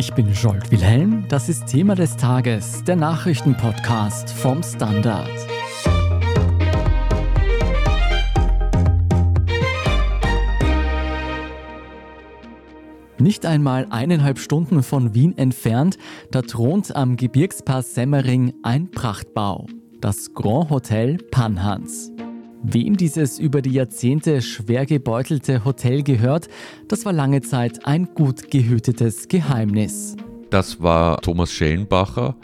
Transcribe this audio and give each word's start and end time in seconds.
Ich 0.00 0.14
bin 0.14 0.32
Jolt 0.32 0.70
Wilhelm, 0.70 1.26
das 1.28 1.50
ist 1.50 1.66
Thema 1.66 1.94
des 1.94 2.16
Tages, 2.16 2.82
der 2.84 2.96
Nachrichtenpodcast 2.96 4.30
vom 4.30 4.62
Standard. 4.62 5.28
Nicht 13.18 13.44
einmal 13.44 13.88
eineinhalb 13.90 14.38
Stunden 14.38 14.82
von 14.82 15.12
Wien 15.12 15.36
entfernt, 15.36 15.98
da 16.30 16.40
thront 16.40 16.96
am 16.96 17.18
Gebirgspass 17.18 17.94
Semmering 17.94 18.54
ein 18.62 18.90
Prachtbau, 18.90 19.66
das 20.00 20.32
Grand 20.32 20.70
Hotel 20.70 21.18
Panhans. 21.30 22.10
Wem 22.62 22.96
dieses 22.96 23.38
über 23.38 23.62
die 23.62 23.72
Jahrzehnte 23.72 24.42
schwer 24.42 24.84
gebeutelte 24.84 25.64
Hotel 25.64 26.02
gehört, 26.02 26.48
das 26.88 27.06
war 27.06 27.12
lange 27.12 27.40
Zeit 27.40 27.86
ein 27.86 28.14
gut 28.14 28.50
gehütetes 28.50 29.28
Geheimnis. 29.28 30.16
Das 30.50 30.82
war 30.82 31.20
Thomas 31.22 31.52
Schellenbacher. 31.52 32.36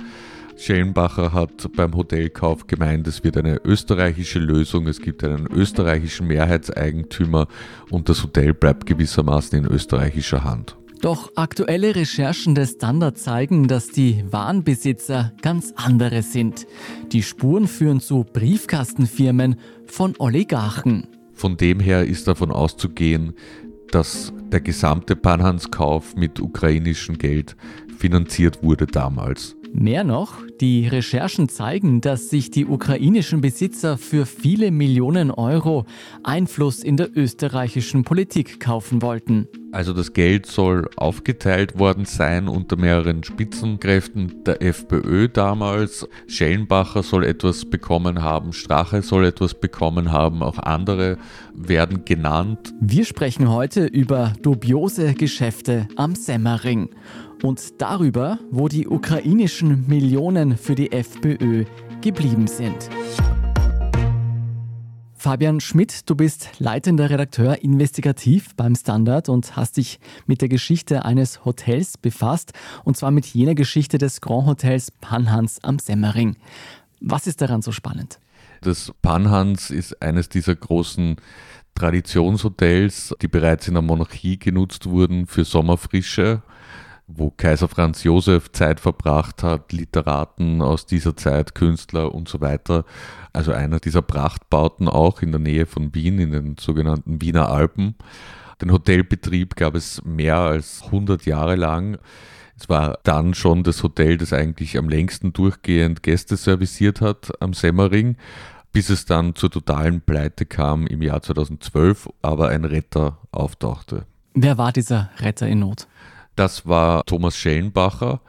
Schellenbacher 0.56 1.34
hat 1.34 1.68
beim 1.76 1.94
Hotelkauf 1.94 2.66
gemeint, 2.66 3.06
es 3.06 3.24
wird 3.24 3.36
eine 3.36 3.60
österreichische 3.62 4.38
Lösung, 4.38 4.86
es 4.86 5.00
gibt 5.00 5.22
einen 5.22 5.46
österreichischen 5.48 6.28
Mehrheitseigentümer 6.28 7.46
und 7.90 8.08
das 8.08 8.22
Hotel 8.22 8.54
bleibt 8.54 8.86
gewissermaßen 8.86 9.58
in 9.58 9.66
österreichischer 9.66 10.44
Hand. 10.44 10.76
Doch 11.00 11.32
aktuelle 11.36 11.94
Recherchen 11.94 12.54
des 12.54 12.72
Standard 12.72 13.18
zeigen, 13.18 13.68
dass 13.68 13.88
die 13.88 14.24
Warenbesitzer 14.30 15.32
ganz 15.42 15.72
andere 15.76 16.22
sind. 16.22 16.66
Die 17.12 17.22
Spuren 17.22 17.68
führen 17.68 18.00
zu 18.00 18.24
Briefkastenfirmen 18.24 19.56
von 19.86 20.14
Oligarchen. 20.18 21.06
Von 21.32 21.56
dem 21.56 21.80
her 21.80 22.06
ist 22.06 22.26
davon 22.26 22.50
auszugehen, 22.50 23.34
dass 23.90 24.32
der 24.50 24.60
gesamte 24.60 25.16
Panhanskauf 25.16 26.16
mit 26.16 26.40
ukrainischem 26.40 27.18
Geld 27.18 27.56
finanziert 27.98 28.62
wurde 28.62 28.86
damals. 28.86 29.54
Mehr 29.78 30.04
noch, 30.04 30.38
die 30.58 30.88
Recherchen 30.88 31.50
zeigen, 31.50 32.00
dass 32.00 32.30
sich 32.30 32.50
die 32.50 32.64
ukrainischen 32.64 33.42
Besitzer 33.42 33.98
für 33.98 34.24
viele 34.24 34.70
Millionen 34.70 35.30
Euro 35.30 35.84
Einfluss 36.22 36.82
in 36.82 36.96
der 36.96 37.14
österreichischen 37.14 38.02
Politik 38.02 38.58
kaufen 38.58 39.02
wollten. 39.02 39.48
Also 39.72 39.92
das 39.92 40.14
Geld 40.14 40.46
soll 40.46 40.88
aufgeteilt 40.96 41.78
worden 41.78 42.06
sein 42.06 42.48
unter 42.48 42.76
mehreren 42.76 43.22
Spitzenkräften 43.22 44.42
der 44.44 44.62
FPÖ 44.62 45.28
damals. 45.28 46.08
Schellenbacher 46.26 47.02
soll 47.02 47.26
etwas 47.26 47.66
bekommen 47.66 48.22
haben, 48.22 48.54
Strache 48.54 49.02
soll 49.02 49.26
etwas 49.26 49.52
bekommen 49.52 50.10
haben, 50.10 50.42
auch 50.42 50.58
andere 50.58 51.18
werden 51.54 52.06
genannt. 52.06 52.72
Wir 52.80 53.04
sprechen 53.04 53.50
heute 53.50 53.84
über 53.84 54.32
dubiose 54.40 55.12
Geschäfte 55.12 55.86
am 55.96 56.14
Semmering 56.14 56.88
und 57.42 57.80
darüber, 57.80 58.38
wo 58.50 58.68
die 58.68 58.86
ukrainischen 58.86 59.86
Millionen 59.86 60.56
für 60.56 60.74
die 60.74 60.92
FPÖ 60.92 61.64
geblieben 62.00 62.46
sind. 62.46 62.88
Fabian 65.26 65.58
Schmidt, 65.58 66.08
du 66.08 66.14
bist 66.14 66.50
leitender 66.60 67.10
Redakteur 67.10 67.60
investigativ 67.62 68.54
beim 68.54 68.76
Standard 68.76 69.28
und 69.28 69.56
hast 69.56 69.76
dich 69.76 69.98
mit 70.26 70.40
der 70.40 70.48
Geschichte 70.48 71.04
eines 71.04 71.44
Hotels 71.44 71.98
befasst, 71.98 72.52
und 72.84 72.96
zwar 72.96 73.10
mit 73.10 73.26
jener 73.26 73.56
Geschichte 73.56 73.98
des 73.98 74.20
Grand 74.20 74.46
Hotels 74.46 74.92
Panhans 75.00 75.58
am 75.64 75.80
Semmering. 75.80 76.36
Was 77.00 77.26
ist 77.26 77.40
daran 77.40 77.60
so 77.60 77.72
spannend? 77.72 78.20
Das 78.60 78.92
Panhans 79.02 79.70
ist 79.70 80.00
eines 80.00 80.28
dieser 80.28 80.54
großen 80.54 81.16
Traditionshotels, 81.74 83.14
die 83.20 83.28
bereits 83.28 83.66
in 83.66 83.74
der 83.74 83.82
Monarchie 83.82 84.38
genutzt 84.38 84.86
wurden 84.86 85.26
für 85.26 85.44
Sommerfrische 85.44 86.42
wo 87.08 87.30
Kaiser 87.30 87.68
Franz 87.68 88.02
Josef 88.02 88.50
Zeit 88.52 88.80
verbracht 88.80 89.42
hat, 89.42 89.72
Literaten 89.72 90.60
aus 90.60 90.86
dieser 90.86 91.16
Zeit, 91.16 91.54
Künstler 91.54 92.14
und 92.14 92.28
so 92.28 92.40
weiter. 92.40 92.84
Also 93.32 93.52
einer 93.52 93.78
dieser 93.78 94.02
Prachtbauten 94.02 94.88
auch 94.88 95.22
in 95.22 95.30
der 95.30 95.40
Nähe 95.40 95.66
von 95.66 95.94
Wien, 95.94 96.18
in 96.18 96.32
den 96.32 96.56
sogenannten 96.58 97.20
Wiener 97.20 97.48
Alpen. 97.48 97.94
Den 98.60 98.72
Hotelbetrieb 98.72 99.54
gab 99.54 99.74
es 99.74 100.02
mehr 100.04 100.38
als 100.38 100.82
100 100.86 101.26
Jahre 101.26 101.54
lang. 101.54 101.98
Es 102.58 102.68
war 102.68 102.98
dann 103.04 103.34
schon 103.34 103.62
das 103.62 103.82
Hotel, 103.82 104.16
das 104.16 104.32
eigentlich 104.32 104.78
am 104.78 104.88
längsten 104.88 105.32
durchgehend 105.32 106.02
Gäste 106.02 106.36
serviciert 106.36 107.02
hat 107.02 107.30
am 107.40 107.52
Semmering, 107.52 108.16
bis 108.72 108.88
es 108.88 109.04
dann 109.04 109.34
zur 109.34 109.50
totalen 109.50 110.00
Pleite 110.00 110.46
kam 110.46 110.86
im 110.86 111.02
Jahr 111.02 111.22
2012, 111.22 112.08
aber 112.22 112.48
ein 112.48 112.64
Retter 112.64 113.18
auftauchte. 113.30 114.06
Wer 114.34 114.58
war 114.58 114.72
dieser 114.72 115.10
Retter 115.18 115.46
in 115.46 115.60
Not? 115.60 115.86
Das 116.36 116.66
war 116.66 117.02
Thomas 117.06 117.36
Schellenbacher, 117.36 118.20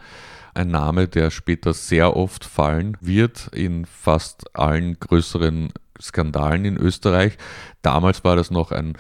ein 0.54 0.70
Name, 0.70 1.08
der 1.08 1.30
später 1.30 1.74
sehr 1.74 2.16
oft 2.16 2.44
fallen 2.46 2.98
wird 3.02 3.50
in 3.54 3.86
fast 3.86 4.56
allen 4.56 5.00
größeren 5.00 5.74
Skandalen 6.02 6.66
in 6.66 6.78
Österreich. 6.78 7.38
Damals 7.82 8.24
war 8.24 8.36
das 8.36 8.50
noch 8.50 8.72
ein 8.72 8.98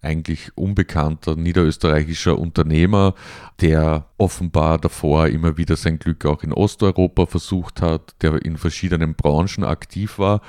eigentlich 0.00 0.56
unbekannter 0.56 1.34
niederösterreichischer 1.34 2.38
Unternehmer, 2.38 3.14
der 3.60 4.06
offenbar 4.16 4.78
davor 4.78 5.28
immer 5.28 5.56
wieder 5.56 5.76
sein 5.76 5.98
Glück 5.98 6.24
auch 6.26 6.42
in 6.42 6.52
Osteuropa 6.52 7.26
versucht 7.26 7.80
hat, 7.80 8.14
der 8.22 8.44
in 8.44 8.56
verschiedenen 8.56 9.14
Branchen 9.14 9.64
aktiv 9.64 10.18
war 10.18 10.40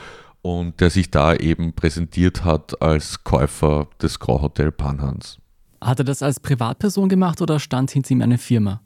und 0.42 0.80
der 0.81 0.90
sich 0.90 1.12
da 1.12 1.36
eben 1.36 1.74
präsentiert 1.74 2.44
hat 2.44 2.81
als 2.81 3.24
Käufer 3.24 3.88
des 4.02 4.19
Grauhotel 4.19 4.72
Panhans. 4.72 5.40
Hat 5.82 6.00
er 6.00 6.06
das 6.06 6.22
als 6.22 6.40
Privatperson 6.40 7.10
gemacht 7.10 7.42
oder 7.42 7.60
stand 7.60 7.92
hinter 7.92 8.12
ihm 8.12 8.22
eine 8.22 8.38
Firma? 8.38 8.82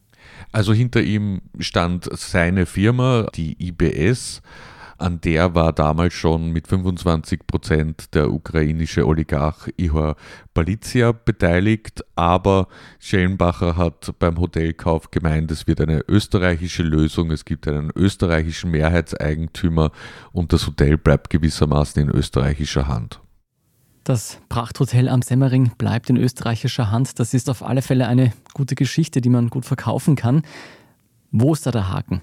Also 0.52 0.74
hinter 0.74 1.02
ihm 1.02 1.42
stand 1.60 2.08
seine 2.12 2.66
Firma, 2.66 3.28
die 3.36 3.56
IBS. 3.60 4.42
An 4.98 5.20
der 5.20 5.56
war 5.56 5.74
damals 5.74 6.14
schon 6.14 6.52
mit 6.52 6.68
25 6.68 7.48
Prozent 7.48 8.14
der 8.14 8.32
ukrainische 8.32 9.06
Oligarch 9.06 9.70
Ihor 9.76 10.16
Balizia 10.54 11.12
beteiligt, 11.12 12.06
aber 12.16 12.68
Schellenbacher 13.00 13.76
hat 13.76 14.14
beim 14.20 14.40
Hotelkauf 14.40 15.10
gemeint, 15.12 15.52
es 15.52 15.68
wird 15.68 15.82
eine 15.82 16.06
österreichische 16.08 16.84
Lösung, 16.84 17.32
es 17.32 17.44
gibt 17.44 17.68
einen 17.68 17.92
österreichischen 17.96 18.72
Mehrheitseigentümer 18.72 19.92
und 20.32 20.54
das 20.54 20.68
Hotel 20.68 20.98
bleibt 20.98 21.32
gewissermaßen 21.32 22.04
in 22.04 22.10
österreichischer 22.10 22.88
Hand. 22.88 23.23
Das 24.04 24.38
Prachthotel 24.50 25.08
am 25.08 25.22
Semmering 25.22 25.72
bleibt 25.78 26.10
in 26.10 26.18
österreichischer 26.18 26.92
Hand. 26.92 27.20
Das 27.20 27.34
ist 27.34 27.50
auf 27.50 27.64
alle 27.64 27.82
Fälle 27.82 28.08
eine 28.08 28.34
gute 28.54 28.76
Geschichte, 28.76 29.22
die 29.22 29.30
man 29.30 29.50
gut 29.50 29.66
verkaufen 29.66 30.18
kann. 30.18 30.42
Wo 31.32 31.54
ist 31.54 31.66
da 31.66 31.72
der 31.72 31.90
Haken? 31.90 32.22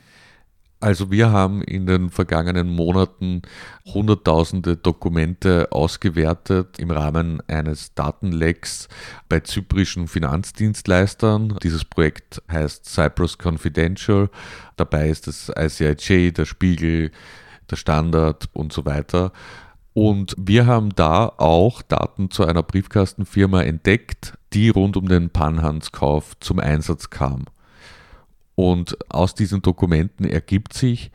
Also 0.80 1.10
wir 1.10 1.30
haben 1.30 1.62
in 1.62 1.86
den 1.86 2.10
vergangenen 2.10 2.68
Monaten 2.68 3.42
hunderttausende 3.86 4.76
Dokumente 4.76 5.72
ausgewertet 5.72 6.78
im 6.78 6.90
Rahmen 6.90 7.42
eines 7.48 7.94
Datenlecks 7.94 8.88
bei 9.28 9.40
zyprischen 9.40 10.06
Finanzdienstleistern. 10.06 11.58
Dieses 11.62 11.84
Projekt 11.84 12.42
heißt 12.50 12.86
Cyprus 12.86 13.38
Confidential. 13.42 14.28
Dabei 14.76 15.08
ist 15.08 15.26
das 15.26 15.50
ICIJ, 15.54 16.32
der 16.32 16.46
Spiegel, 16.46 17.10
der 17.70 17.76
Standard 17.76 18.48
und 18.52 18.72
so 18.72 18.84
weiter. 18.86 19.32
Und 19.92 20.34
wir 20.38 20.66
haben 20.66 20.94
da 20.94 21.26
auch 21.26 21.82
Daten 21.82 22.30
zu 22.30 22.44
einer 22.44 22.62
Briefkastenfirma 22.62 23.62
entdeckt, 23.62 24.38
die 24.52 24.68
rund 24.68 24.96
um 24.96 25.08
den 25.08 25.30
Panhanskauf 25.30 26.38
zum 26.40 26.60
Einsatz 26.60 27.10
kam. 27.10 27.46
Und 28.54 28.96
aus 29.10 29.34
diesen 29.34 29.62
Dokumenten 29.62 30.24
ergibt 30.24 30.74
sich, 30.74 31.10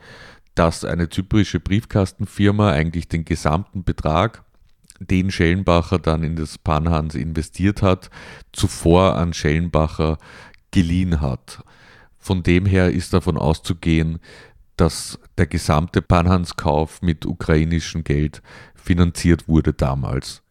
dass 0.54 0.84
eine 0.84 1.08
zyprische 1.08 1.60
Briefkastenfirma 1.60 2.70
eigentlich 2.70 3.08
den 3.08 3.24
gesamten 3.24 3.84
Betrag, 3.84 4.42
den 4.98 5.30
Schellenbacher 5.30 5.98
dann 5.98 6.22
in 6.22 6.36
das 6.36 6.58
Panhans 6.58 7.14
investiert 7.14 7.82
hat, 7.82 8.10
zuvor 8.52 9.16
an 9.16 9.34
Schellenbacher 9.34 10.18
geliehen 10.70 11.20
hat. 11.20 11.62
Von 12.18 12.42
dem 12.42 12.66
her 12.66 12.90
ist 12.90 13.12
davon 13.12 13.36
auszugehen, 13.36 14.18
dass 14.76 15.18
der 15.38 15.46
gesamte 15.46 16.02
Panhanskauf 16.02 17.02
mit 17.02 17.26
ukrainischem 17.26 18.04
Geld 18.04 18.42
finanziert 18.74 19.48
wurde 19.48 19.72
damals. 19.72 20.42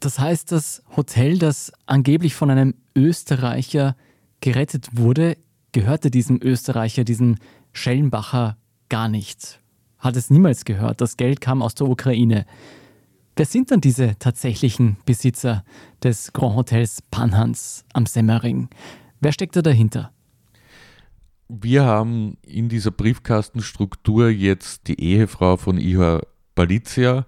Das 0.00 0.18
heißt, 0.18 0.52
das 0.52 0.82
Hotel, 0.96 1.38
das 1.38 1.72
angeblich 1.86 2.34
von 2.34 2.50
einem 2.50 2.74
Österreicher 2.94 3.96
gerettet 4.40 4.88
wurde, 4.92 5.36
gehörte 5.72 6.10
diesem 6.10 6.40
Österreicher, 6.42 7.04
diesem 7.04 7.36
Schellenbacher, 7.72 8.56
gar 8.88 9.08
nicht. 9.08 9.60
Hat 9.98 10.16
es 10.16 10.30
niemals 10.30 10.64
gehört. 10.64 11.00
Das 11.00 11.16
Geld 11.16 11.40
kam 11.40 11.62
aus 11.62 11.74
der 11.74 11.88
Ukraine. 11.88 12.44
Wer 13.36 13.46
sind 13.46 13.70
dann 13.70 13.80
diese 13.80 14.16
tatsächlichen 14.18 14.98
Besitzer 15.06 15.64
des 16.02 16.32
Grand 16.32 16.54
Hotels 16.54 17.02
Panhans 17.10 17.84
am 17.92 18.06
Semmering? 18.06 18.68
Wer 19.20 19.32
steckt 19.32 19.56
da 19.56 19.62
dahinter? 19.62 20.13
Wir 21.56 21.84
haben 21.84 22.36
in 22.42 22.68
dieser 22.68 22.90
Briefkastenstruktur 22.90 24.28
jetzt 24.28 24.88
die 24.88 25.00
Ehefrau 25.00 25.56
von 25.56 25.78
Ihor 25.78 26.22
Balizia, 26.56 27.26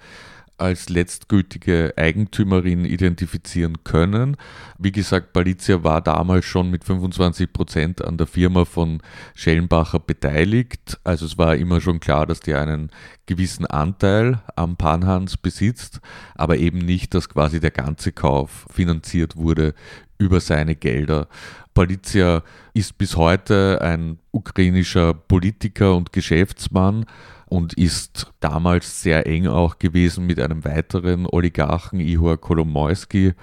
als 0.59 0.89
letztgültige 0.89 1.93
Eigentümerin 1.97 2.85
identifizieren 2.85 3.85
können. 3.85 4.37
Wie 4.79 4.91
gesagt, 4.91 5.33
Palizia 5.33 5.85
war 5.85 6.01
damals 6.01 6.47
schon 6.47 6.71
mit 6.71 6.85
25 6.85 7.53
Prozent 7.53 8.03
an 8.03 8.17
der 8.17 8.27
Firma 8.27 8.65
von 8.65 9.03
Schellenbacher 9.35 10.01
beteiligt. 10.01 10.99
Also 11.05 11.27
es 11.27 11.37
war 11.37 11.57
immer 11.57 11.81
schon 11.81 12.01
klar, 12.01 12.27
dass 12.27 12.41
die 12.41 12.55
einen 12.55 12.91
gewissen 13.27 13.67
Anteil 13.67 14.43
am 14.55 14.77
Panhans 14.77 15.37
besitzt, 15.37 16.01
aber 16.35 16.57
eben 16.57 16.79
nicht, 16.79 17.15
dass 17.15 17.29
quasi 17.29 17.61
der 17.61 17.71
ganze 17.71 18.13
Kauf 18.13 18.67
finanziert 18.71 19.37
wurde 19.37 19.75
über 20.19 20.41
seine 20.41 20.77
Gelder. 20.77 21.29
Palizia 21.75 22.43
ist 22.73 22.97
bis 22.97 23.17
heute 23.17 23.81
ein 23.83 24.19
ukrainischer 24.31 25.15
Politiker 25.15 25.95
und 25.95 26.13
Geschäftsmann 26.13 27.05
und 27.47 27.75
ist 27.75 28.33
damals 28.41 29.03
sehr 29.03 29.27
eng 29.27 29.47
auch 29.47 29.79
gewesen 29.79 30.27
mit 30.27 30.41
einem 30.41 30.65
weiteren 30.65 31.27
Oligarchen, 31.27 32.01
Ihor 32.01 32.41
Kolomoisky, 32.41 33.35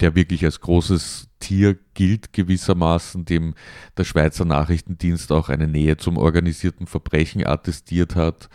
der 0.00 0.14
wirklich 0.14 0.44
als 0.44 0.60
großes 0.60 1.28
Tier 1.40 1.76
gilt 1.94 2.32
gewissermaßen, 2.32 3.24
dem 3.24 3.54
der 3.96 4.04
Schweizer 4.04 4.44
Nachrichtendienst 4.44 5.30
auch 5.32 5.48
eine 5.48 5.68
Nähe 5.68 5.96
zum 5.96 6.16
organisierten 6.16 6.86
Verbrechen 6.86 7.46
attestiert 7.46 8.16
hat, 8.16 8.48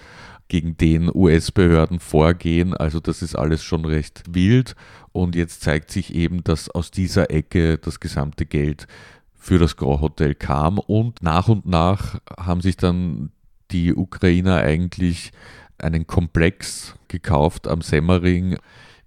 gegen 0.48 0.78
den 0.78 1.10
US-Behörden 1.14 2.00
vorgehen. 2.00 2.74
Also 2.74 3.00
das 3.00 3.22
ist 3.22 3.36
alles 3.36 3.64
schon 3.64 3.86
recht 3.86 4.24
wild 4.30 4.76
und 5.12 5.36
jetzt 5.36 5.62
zeigt 5.62 5.92
sich 5.92 6.14
eben, 6.14 6.44
dass 6.44 6.70
aus 6.70 6.92
dieser 6.92 7.32
Ecke 7.32 7.78
das 7.78 8.00
gesamte 8.00 8.46
Geld 8.46 8.88
für 9.34 9.60
das 9.60 9.76
Grand 9.78 10.02
Hotel 10.02 10.36
kam 10.36 10.80
und 10.80 11.22
nach 11.22 11.48
und 11.48 11.66
nach 11.66 12.20
haben 12.38 12.62
sich 12.62 12.78
dann 12.78 13.32
die 13.72 13.94
Ukrainer 13.94 14.58
eigentlich 14.58 15.32
einen 15.78 16.08
Komplex 16.08 16.96
gekauft 17.08 17.68
am 17.68 17.82
Semmering. 17.82 18.58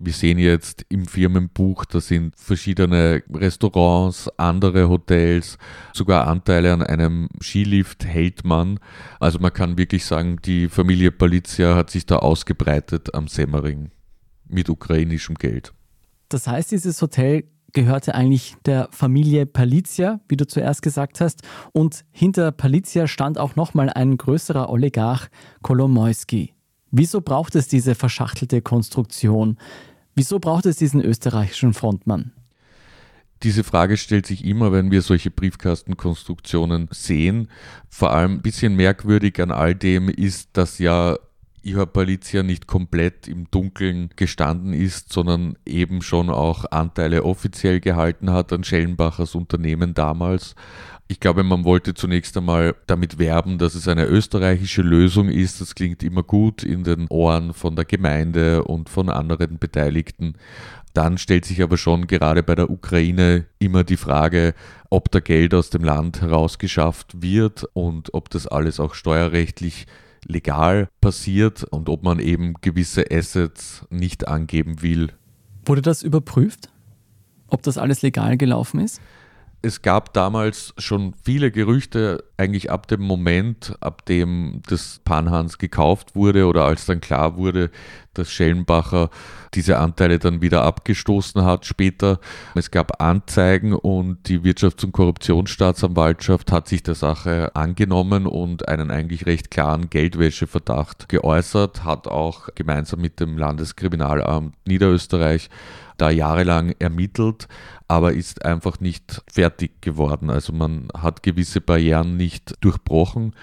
Wir 0.00 0.12
sehen 0.12 0.38
jetzt 0.38 0.86
im 0.90 1.06
Firmenbuch, 1.06 1.84
da 1.84 2.00
sind 2.00 2.36
verschiedene 2.36 3.22
Restaurants, 3.34 4.28
andere 4.36 4.88
Hotels, 4.88 5.58
sogar 5.92 6.28
Anteile 6.28 6.72
an 6.72 6.82
einem 6.82 7.28
Skilift 7.42 8.04
hält 8.04 8.44
man. 8.44 8.78
Also 9.18 9.40
man 9.40 9.52
kann 9.52 9.76
wirklich 9.76 10.04
sagen, 10.04 10.38
die 10.44 10.68
Familie 10.68 11.10
Palizia 11.10 11.74
hat 11.74 11.90
sich 11.90 12.06
da 12.06 12.16
ausgebreitet 12.16 13.12
am 13.14 13.26
Semmering 13.26 13.90
mit 14.48 14.68
ukrainischem 14.68 15.34
Geld. 15.34 15.72
Das 16.28 16.46
heißt, 16.46 16.70
dieses 16.70 17.02
Hotel 17.02 17.44
gehörte 17.72 18.14
eigentlich 18.14 18.54
der 18.66 18.88
Familie 18.92 19.46
Palizia, 19.46 20.20
wie 20.28 20.36
du 20.36 20.46
zuerst 20.46 20.82
gesagt 20.82 21.20
hast. 21.20 21.42
Und 21.72 22.04
hinter 22.10 22.52
Palizia 22.52 23.06
stand 23.06 23.38
auch 23.38 23.56
nochmal 23.56 23.90
ein 23.90 24.16
größerer 24.16 24.70
Oligarch, 24.70 25.28
Kolomoisky. 25.62 26.54
Wieso 26.90 27.20
braucht 27.20 27.54
es 27.54 27.68
diese 27.68 27.94
verschachtelte 27.94 28.62
Konstruktion? 28.62 29.58
Wieso 30.14 30.38
braucht 30.38 30.66
es 30.66 30.76
diesen 30.76 31.00
österreichischen 31.02 31.74
Frontmann? 31.74 32.32
Diese 33.44 33.62
Frage 33.62 33.96
stellt 33.96 34.26
sich 34.26 34.44
immer, 34.44 34.72
wenn 34.72 34.90
wir 34.90 35.02
solche 35.02 35.30
Briefkastenkonstruktionen 35.30 36.88
sehen. 36.90 37.48
Vor 37.88 38.12
allem 38.12 38.32
ein 38.32 38.42
bisschen 38.42 38.74
merkwürdig 38.74 39.40
an 39.40 39.52
all 39.52 39.76
dem 39.76 40.08
ist, 40.08 40.48
dass 40.54 40.78
ja 40.78 41.16
Ihor 41.62 41.86
Palizia 41.86 42.42
nicht 42.42 42.66
komplett 42.66 43.28
im 43.28 43.50
Dunkeln 43.50 44.10
gestanden 44.16 44.72
ist, 44.72 45.12
sondern 45.12 45.56
eben 45.66 46.02
schon 46.02 46.30
auch 46.30 46.64
Anteile 46.70 47.24
offiziell 47.24 47.80
gehalten 47.80 48.32
hat 48.32 48.52
an 48.52 48.64
Schellenbachers 48.64 49.34
Unternehmen 49.34 49.94
damals. 49.94 50.54
Ich 51.10 51.20
glaube, 51.20 51.42
man 51.42 51.64
wollte 51.64 51.94
zunächst 51.94 52.36
einmal 52.36 52.74
damit 52.86 53.18
werben, 53.18 53.56
dass 53.56 53.74
es 53.74 53.88
eine 53.88 54.04
österreichische 54.04 54.82
Lösung 54.82 55.30
ist. 55.30 55.60
Das 55.60 55.74
klingt 55.74 56.02
immer 56.02 56.22
gut 56.22 56.62
in 56.62 56.84
den 56.84 57.06
Ohren 57.08 57.54
von 57.54 57.76
der 57.76 57.86
Gemeinde 57.86 58.64
und 58.64 58.90
von 58.90 59.08
anderen 59.08 59.58
Beteiligten. 59.58 60.34
Dann 60.92 61.16
stellt 61.16 61.46
sich 61.46 61.62
aber 61.62 61.78
schon 61.78 62.06
gerade 62.08 62.42
bei 62.42 62.54
der 62.54 62.70
Ukraine 62.70 63.46
immer 63.58 63.84
die 63.84 63.96
Frage, 63.96 64.54
ob 64.90 65.10
da 65.10 65.20
Geld 65.20 65.54
aus 65.54 65.70
dem 65.70 65.82
Land 65.82 66.20
herausgeschafft 66.20 67.22
wird 67.22 67.64
und 67.72 68.12
ob 68.12 68.28
das 68.28 68.46
alles 68.46 68.78
auch 68.78 68.94
steuerrechtlich 68.94 69.86
legal 70.28 70.88
passiert 71.00 71.64
und 71.64 71.88
ob 71.88 72.04
man 72.04 72.20
eben 72.20 72.54
gewisse 72.60 73.04
Assets 73.10 73.84
nicht 73.90 74.28
angeben 74.28 74.82
will. 74.82 75.08
Wurde 75.64 75.82
das 75.82 76.02
überprüft, 76.02 76.70
ob 77.48 77.62
das 77.62 77.78
alles 77.78 78.02
legal 78.02 78.36
gelaufen 78.36 78.80
ist? 78.80 79.00
Es 79.60 79.82
gab 79.82 80.12
damals 80.12 80.72
schon 80.78 81.14
viele 81.24 81.50
Gerüchte, 81.50 82.24
eigentlich 82.36 82.70
ab 82.70 82.86
dem 82.86 83.00
Moment, 83.00 83.74
ab 83.80 84.06
dem 84.06 84.62
das 84.68 85.00
Panhans 85.04 85.58
gekauft 85.58 86.14
wurde 86.14 86.46
oder 86.46 86.64
als 86.64 86.86
dann 86.86 87.00
klar 87.00 87.36
wurde, 87.36 87.70
dass 88.14 88.30
Schellenbacher 88.30 89.10
diese 89.54 89.78
Anteile 89.78 90.20
dann 90.20 90.42
wieder 90.42 90.62
abgestoßen 90.62 91.44
hat 91.44 91.66
später. 91.66 92.20
Es 92.54 92.70
gab 92.70 93.02
Anzeigen 93.02 93.72
und 93.72 94.28
die 94.28 94.40
Wirtschafts- 94.40 94.84
und 94.84 94.92
Korruptionsstaatsanwaltschaft 94.92 96.52
hat 96.52 96.68
sich 96.68 96.84
der 96.84 96.94
Sache 96.94 97.54
angenommen 97.56 98.26
und 98.26 98.68
einen 98.68 98.92
eigentlich 98.92 99.26
recht 99.26 99.50
klaren 99.50 99.90
Geldwäscheverdacht 99.90 101.08
geäußert, 101.08 101.84
hat 101.84 102.06
auch 102.06 102.48
gemeinsam 102.54 103.00
mit 103.00 103.18
dem 103.18 103.36
Landeskriminalamt 103.36 104.54
Niederösterreich 104.66 105.48
da 105.98 106.10
jahrelang 106.10 106.74
ermittelt, 106.78 107.48
aber 107.88 108.14
ist 108.14 108.44
einfach 108.44 108.80
nicht 108.80 109.22
fertig 109.30 109.82
geworden. 109.82 110.30
Also 110.30 110.52
man 110.52 110.88
hat 110.96 111.22
gewisse 111.22 111.60
Barrieren 111.60 112.16
nicht 112.16 112.54
durchbrochen. 112.60 113.34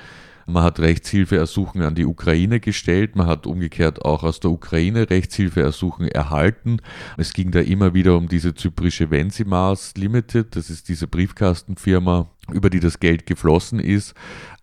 Man 0.48 0.64
hat 0.64 0.80
Rechtshilfeersuchen 0.80 1.82
an 1.82 1.96
die 1.96 2.06
Ukraine 2.06 2.60
gestellt, 2.60 3.16
man 3.16 3.26
hat 3.26 3.48
umgekehrt 3.48 4.06
auch 4.06 4.24
aus 4.24 4.40
der 4.40 4.52
Ukraine 4.52 5.10
Rechtshilfeersuchen 5.10 6.08
erhalten. 6.08 6.78
Es 7.18 7.34
ging 7.34 7.50
da 7.50 7.62
immer 7.62 7.96
wieder 7.96 8.16
um 8.16 8.28
diese 8.28 8.54
zyprische 8.54 9.10
Vensimars 9.10 9.96
Limited, 9.98 10.56
das 10.56 10.70
ist 10.70 10.88
diese 10.88 11.08
Briefkastenfirma, 11.08 12.30
über 12.52 12.70
die 12.70 12.80
das 12.80 13.00
Geld 13.00 13.26
geflossen 13.26 13.80
ist. 13.80 14.14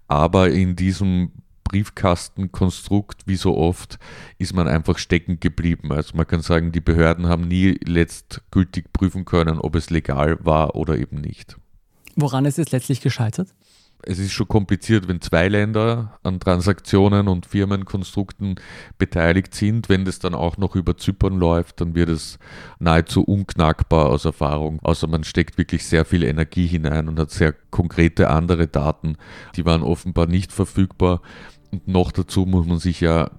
Aber 0.06 0.50
in 0.50 0.76
diesem 0.76 1.32
Briefkastenkonstrukt, 1.72 3.22
wie 3.26 3.36
so 3.36 3.56
oft, 3.56 3.98
ist 4.38 4.54
man 4.54 4.68
einfach 4.68 4.98
stecken 4.98 5.40
geblieben. 5.40 5.90
Also 5.90 6.16
man 6.16 6.26
kann 6.26 6.42
sagen, 6.42 6.70
die 6.70 6.80
Behörden 6.80 7.26
haben 7.26 7.48
nie 7.48 7.80
letztgültig 7.84 8.92
prüfen 8.92 9.24
können, 9.24 9.58
ob 9.58 9.74
es 9.74 9.90
legal 9.90 10.38
war 10.44 10.76
oder 10.76 10.98
eben 10.98 11.20
nicht. 11.20 11.56
Woran 12.14 12.44
ist 12.44 12.58
es 12.58 12.70
letztlich 12.70 13.00
gescheitert? 13.00 13.48
es 14.02 14.18
ist 14.18 14.32
schon 14.32 14.48
kompliziert, 14.48 15.08
wenn 15.08 15.20
zwei 15.20 15.48
Länder 15.48 16.18
an 16.22 16.40
Transaktionen 16.40 17.28
und 17.28 17.46
Firmenkonstrukten 17.46 18.56
beteiligt 18.98 19.54
sind. 19.54 19.88
Wenn 19.88 20.04
das 20.04 20.18
dann 20.18 20.34
auch 20.34 20.56
noch 20.56 20.74
über 20.74 20.96
Zypern 20.96 21.38
läuft, 21.38 21.80
dann 21.80 21.94
wird 21.94 22.08
es 22.08 22.38
nahezu 22.78 23.22
unknackbar 23.22 24.06
aus 24.06 24.24
Erfahrung. 24.24 24.80
Außer 24.82 25.06
man 25.06 25.24
steckt 25.24 25.56
wirklich 25.56 25.86
sehr 25.86 26.04
viel 26.04 26.24
Energie 26.24 26.66
hinein 26.66 27.08
und 27.08 27.18
hat 27.18 27.30
sehr 27.30 27.54
konkrete 27.70 28.28
andere 28.28 28.66
Daten. 28.66 29.16
Die 29.56 29.64
waren 29.64 29.82
offenbar 29.82 30.26
nicht 30.26 30.52
verfügbar. 30.52 31.22
Und 31.72 31.88
noch 31.88 32.12
dazu 32.12 32.46
muss 32.46 32.66
man 32.66 32.78
sich 32.78 33.00
ja 33.00 33.30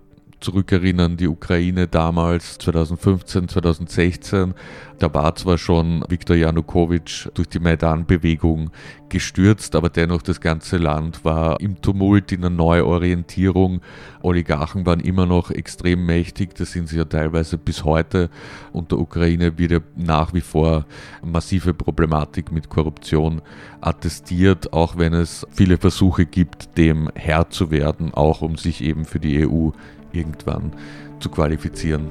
zurückerinnern, 0.44 1.18
die 1.18 1.28
Ukraine 1.28 1.88
damals 1.88 2.58
2015, 2.60 3.48
2016, 3.48 4.54
da 5.00 5.14
war 5.14 5.36
zwar 5.36 5.58
schon 5.58 6.06
Viktor 6.08 6.36
Janukowitsch 6.36 7.28
durch 7.34 7.50
die 7.50 7.60
Maidan-Bewegung 7.60 8.70
gestürzt, 9.10 9.76
aber 9.76 9.90
dennoch 9.90 10.22
das 10.22 10.40
ganze 10.40 10.78
Land 10.78 11.26
war 11.26 11.60
im 11.60 11.82
Tumult, 11.82 12.32
in 12.32 12.40
einer 12.40 12.50
Neuorientierung. 12.50 13.82
Oligarchen 14.22 14.86
waren 14.86 15.00
immer 15.00 15.26
noch 15.26 15.52
extrem 15.52 16.06
mächtig, 16.06 16.56
das 16.56 16.72
sind 16.72 16.88
sie 16.88 16.98
ja 16.98 17.06
teilweise 17.06 17.58
bis 17.58 17.84
heute. 17.84 18.30
Und 18.72 18.92
der 18.92 19.00
Ukraine 19.00 19.58
wird 19.58 19.72
ja 19.72 19.80
nach 19.96 20.34
wie 20.34 20.42
vor 20.42 20.86
massive 21.24 21.74
Problematik 21.74 22.52
mit 22.52 22.70
Korruption 22.70 23.42
attestiert, 23.82 24.74
auch 24.74 24.98
wenn 24.98 25.14
es 25.14 25.46
viele 25.52 25.78
Versuche 25.78 26.26
gibt, 26.26 26.78
dem 26.78 27.10
Herr 27.14 27.50
zu 27.50 27.72
werden, 27.72 28.14
auch 28.14 28.42
um 28.42 28.56
sich 28.56 28.82
eben 28.82 29.06
für 29.06 29.20
die 29.20 29.46
EU 29.46 29.72
irgendwann 30.14 30.72
zu 31.20 31.30
qualifizieren. 31.30 32.10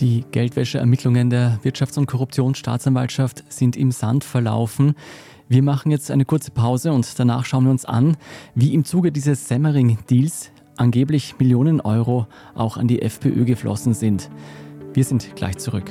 Die 0.00 0.24
Geldwäscheermittlungen 0.30 1.30
der 1.30 1.58
Wirtschafts- 1.62 1.98
und 1.98 2.06
Korruptionsstaatsanwaltschaft 2.06 3.44
sind 3.48 3.76
im 3.76 3.92
Sand 3.92 4.24
verlaufen. 4.24 4.94
Wir 5.48 5.62
machen 5.62 5.90
jetzt 5.90 6.10
eine 6.10 6.24
kurze 6.24 6.50
Pause 6.50 6.92
und 6.92 7.18
danach 7.18 7.44
schauen 7.46 7.64
wir 7.64 7.70
uns 7.70 7.84
an, 7.84 8.16
wie 8.54 8.74
im 8.74 8.84
Zuge 8.84 9.10
dieses 9.10 9.48
Semmering-Deals 9.48 10.50
angeblich 10.76 11.38
Millionen 11.38 11.80
Euro 11.80 12.26
auch 12.54 12.76
an 12.76 12.88
die 12.88 13.00
FPÖ 13.00 13.44
geflossen 13.44 13.94
sind. 13.94 14.28
Wir 14.92 15.04
sind 15.04 15.34
gleich 15.36 15.56
zurück. 15.56 15.90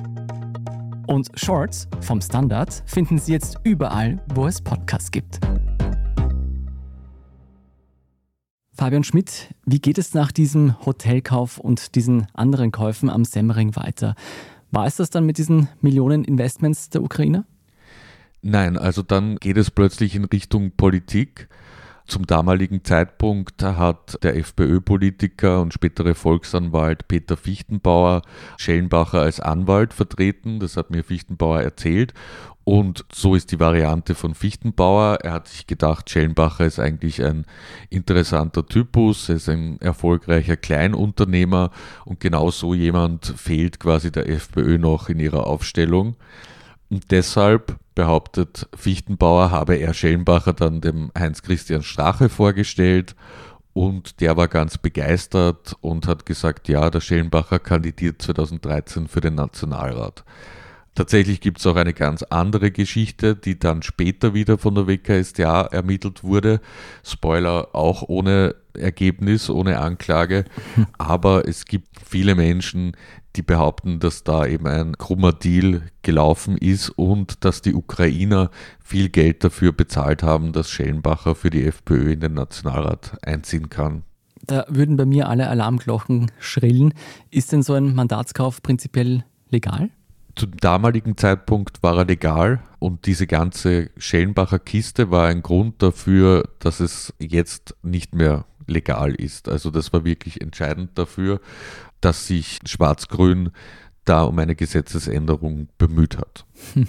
Und 1.11 1.27
Shorts 1.35 1.89
vom 1.99 2.21
Standard 2.21 2.83
finden 2.85 3.19
Sie 3.19 3.33
jetzt 3.33 3.57
überall, 3.65 4.23
wo 4.33 4.47
es 4.47 4.61
Podcasts 4.61 5.11
gibt. 5.11 5.41
Fabian 8.71 9.03
Schmidt, 9.03 9.53
wie 9.65 9.79
geht 9.79 9.97
es 9.97 10.13
nach 10.13 10.31
diesem 10.31 10.79
Hotelkauf 10.85 11.57
und 11.57 11.95
diesen 11.95 12.27
anderen 12.33 12.71
Käufen 12.71 13.09
am 13.09 13.25
Semmering 13.25 13.75
weiter? 13.75 14.15
War 14.71 14.87
es 14.87 14.95
das 14.95 15.09
dann 15.09 15.25
mit 15.25 15.37
diesen 15.37 15.67
Millionen 15.81 16.23
Investments 16.23 16.89
der 16.89 17.03
Ukrainer? 17.03 17.43
Nein, 18.41 18.77
also 18.77 19.01
dann 19.01 19.35
geht 19.35 19.57
es 19.57 19.69
plötzlich 19.69 20.15
in 20.15 20.23
Richtung 20.23 20.71
Politik. 20.77 21.49
Zum 22.11 22.27
damaligen 22.27 22.83
Zeitpunkt 22.83 23.63
hat 23.63 24.21
der 24.21 24.35
FPÖ-Politiker 24.35 25.61
und 25.61 25.73
spätere 25.73 26.13
Volksanwalt 26.13 27.07
Peter 27.07 27.37
Fichtenbauer 27.37 28.23
Schellenbacher 28.57 29.21
als 29.21 29.39
Anwalt 29.39 29.93
vertreten. 29.93 30.59
Das 30.59 30.75
hat 30.75 30.89
mir 30.89 31.05
Fichtenbauer 31.05 31.61
erzählt. 31.61 32.13
Und 32.65 33.05
so 33.13 33.33
ist 33.33 33.53
die 33.53 33.61
Variante 33.61 34.13
von 34.13 34.35
Fichtenbauer. 34.35 35.19
Er 35.21 35.31
hat 35.31 35.47
sich 35.47 35.67
gedacht, 35.67 36.09
Schellenbacher 36.09 36.65
ist 36.65 36.79
eigentlich 36.81 37.23
ein 37.23 37.45
interessanter 37.89 38.65
Typus, 38.65 39.29
er 39.29 39.37
ist 39.37 39.47
ein 39.47 39.79
erfolgreicher 39.79 40.57
Kleinunternehmer 40.57 41.71
und 42.03 42.19
genau 42.19 42.51
so 42.51 42.73
jemand 42.73 43.25
fehlt 43.37 43.79
quasi 43.79 44.11
der 44.11 44.27
FPÖ 44.27 44.77
noch 44.79 45.07
in 45.07 45.21
ihrer 45.21 45.47
Aufstellung. 45.47 46.17
Und 46.89 47.09
deshalb 47.11 47.79
behauptet 47.95 48.67
Fichtenbauer, 48.75 49.51
habe 49.51 49.75
er 49.75 49.93
Schellenbacher 49.93 50.53
dann 50.53 50.81
dem 50.81 51.11
Heinz-Christian 51.17 51.83
Strache 51.83 52.29
vorgestellt 52.29 53.15
und 53.73 54.19
der 54.21 54.37
war 54.37 54.47
ganz 54.47 54.77
begeistert 54.77 55.75
und 55.81 56.07
hat 56.07 56.25
gesagt, 56.25 56.67
ja, 56.67 56.89
der 56.89 57.01
Schellenbacher 57.01 57.59
kandidiert 57.59 58.21
2013 58.21 59.07
für 59.07 59.21
den 59.21 59.35
Nationalrat. 59.35 60.23
Tatsächlich 60.93 61.39
gibt 61.39 61.59
es 61.59 61.67
auch 61.67 61.77
eine 61.77 61.93
ganz 61.93 62.21
andere 62.23 62.69
Geschichte, 62.69 63.35
die 63.35 63.57
dann 63.57 63.81
später 63.81 64.33
wieder 64.33 64.57
von 64.57 64.75
der 64.75 64.87
WKStA 64.87 65.61
ermittelt 65.61 66.21
wurde. 66.21 66.59
Spoiler, 67.05 67.69
auch 67.73 68.03
ohne 68.09 68.55
Ergebnis, 68.73 69.49
ohne 69.49 69.79
Anklage. 69.79 70.43
Aber 70.97 71.47
es 71.47 71.63
gibt 71.63 71.87
viele 72.05 72.35
Menschen, 72.35 72.97
die 73.35 73.41
behaupten, 73.41 73.99
dass 73.99 74.23
da 74.23 74.45
eben 74.45 74.67
ein 74.67 74.97
krummer 74.97 75.33
Deal 75.33 75.83
gelaufen 76.01 76.57
ist 76.57 76.89
und 76.89 77.45
dass 77.45 77.61
die 77.61 77.73
Ukrainer 77.73 78.49
viel 78.79 79.09
Geld 79.09 79.43
dafür 79.43 79.71
bezahlt 79.71 80.23
haben, 80.23 80.51
dass 80.51 80.69
Schellenbacher 80.69 81.35
für 81.35 81.49
die 81.49 81.65
FPÖ 81.65 82.13
in 82.13 82.19
den 82.19 82.33
Nationalrat 82.33 83.17
einziehen 83.21 83.69
kann. 83.69 84.03
Da 84.45 84.65
würden 84.67 84.97
bei 84.97 85.05
mir 85.05 85.29
alle 85.29 85.47
Alarmglocken 85.47 86.31
schrillen. 86.39 86.93
Ist 87.29 87.51
denn 87.51 87.63
so 87.63 87.73
ein 87.73 87.93
Mandatskauf 87.93 88.61
prinzipiell 88.61 89.23
legal? 89.49 89.89
Zum 90.35 90.57
damaligen 90.57 91.17
Zeitpunkt 91.17 91.83
war 91.83 91.97
er 91.97 92.05
legal 92.05 92.61
und 92.79 93.05
diese 93.05 93.27
ganze 93.27 93.89
Schellenbacher 93.97 94.59
Kiste 94.59 95.11
war 95.11 95.27
ein 95.27 95.41
Grund 95.41 95.81
dafür, 95.83 96.49
dass 96.59 96.79
es 96.79 97.13
jetzt 97.19 97.75
nicht 97.83 98.15
mehr 98.15 98.45
legal 98.65 99.13
ist. 99.13 99.49
Also 99.49 99.71
das 99.71 99.91
war 99.93 100.05
wirklich 100.05 100.41
entscheidend 100.41 100.97
dafür, 100.97 101.41
dass 102.01 102.27
sich 102.27 102.59
Schwarz-Grün 102.65 103.51
da 104.05 104.23
um 104.23 104.37
eine 104.39 104.55
Gesetzesänderung 104.55 105.69
bemüht 105.77 106.17
hat. 106.17 106.45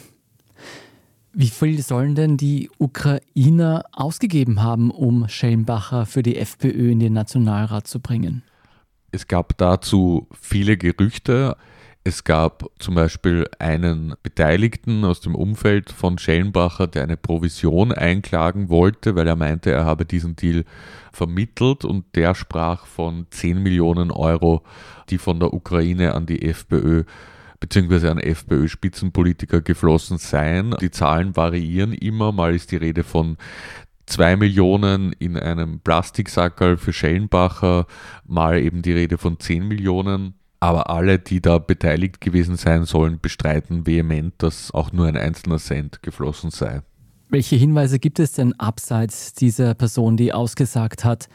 Wie 1.35 1.49
viel 1.49 1.81
sollen 1.83 2.15
denn 2.15 2.37
die 2.37 2.71
Ukrainer 2.79 3.85
ausgegeben 3.93 4.63
haben, 4.63 4.91
um 4.91 5.29
Schellenbacher 5.29 6.05
für 6.05 6.23
die 6.23 6.37
FPÖ 6.37 6.91
in 6.91 7.01
den 7.01 7.15
Nationalrat 7.15 7.87
zu 7.87 8.01
bringen? 8.01 8.43
Es 9.13 9.29
gab 9.29 9.57
dazu 9.57 10.29
viele 10.39 10.77
Gerüchte. 10.77 11.57
Es 12.05 12.25
gab 12.25 12.69
zum 12.81 12.97
Beispiel 12.97 13.47
einen 13.61 14.15
Beteiligten 14.25 15.05
aus 15.05 15.21
dem 15.21 15.37
Umfeld 15.37 15.93
von 15.93 16.19
Schellenbacher, 16.19 16.89
der 16.89 17.05
eine 17.05 17.17
Provision 17.17 17.93
einklagen 17.93 18.69
wollte, 18.71 19.15
weil 19.15 19.29
er 19.29 19.37
meinte, 19.37 19.71
er 19.71 19.85
habe 19.85 20.05
diesen 20.05 20.35
Deal 20.35 20.65
vermittelt 21.13 21.85
und 21.85 22.05
der 22.17 22.35
sprach 22.35 22.87
von 22.87 23.27
10 23.31 23.63
Millionen 23.63 24.11
Euro, 24.11 24.65
die 25.11 25.19
von 25.19 25.39
der 25.39 25.55
Ukraine 25.55 26.15
an 26.15 26.27
die 26.27 26.43
FPÖ 26.43 27.05
bzw. 27.61 28.09
an 28.09 28.19
FPÖ-Spitzenpolitiker 28.19 29.61
geflossen 29.61 30.19
seien. 30.19 30.75
Die 30.81 30.91
Zahlen 30.91 31.37
variieren 31.37 31.93
immer, 31.93 32.33
mal 32.33 32.53
ist 32.53 32.73
die 32.73 32.79
Rede 32.79 33.05
von 33.05 33.37
2 34.07 34.37
Millionen 34.37 35.13
in 35.13 35.37
einem 35.37 35.79
Plastiksackerl 35.79 36.79
für 36.79 36.93
Schellenbacher, 36.93 37.87
mal 38.27 38.59
eben 38.59 38.83
die 38.83 38.93
Rede 38.93 39.19
von 39.19 39.39
10 39.39 39.69
Millionen. 39.69 40.35
Aber 40.63 40.91
alle, 40.91 41.19
die 41.19 41.41
da 41.41 41.59
beteiligt 41.59 42.21
gewesen 42.21 42.55
sein 42.55 42.85
sollen, 42.85 43.19
bestreiten 43.21 43.85
vehement, 43.85 44.33
dass 44.39 44.73
auch 44.73 44.93
nur 44.93 45.09
ein 45.09 45.17
einzelner 45.17 45.59
Cent 45.59 46.05
geflossen 46.05 46.53
sei. 46.53 46.83
Welche 47.31 47.57
Hinweise 47.57 47.99
gibt 47.99 48.21
es 48.21 48.31
denn 48.31 48.53
abseits 48.61 49.35
dieser 49.35 49.75
Person, 49.75 50.17
die 50.17 50.33
ausgesagt 50.33 51.05
hat, 51.05 51.29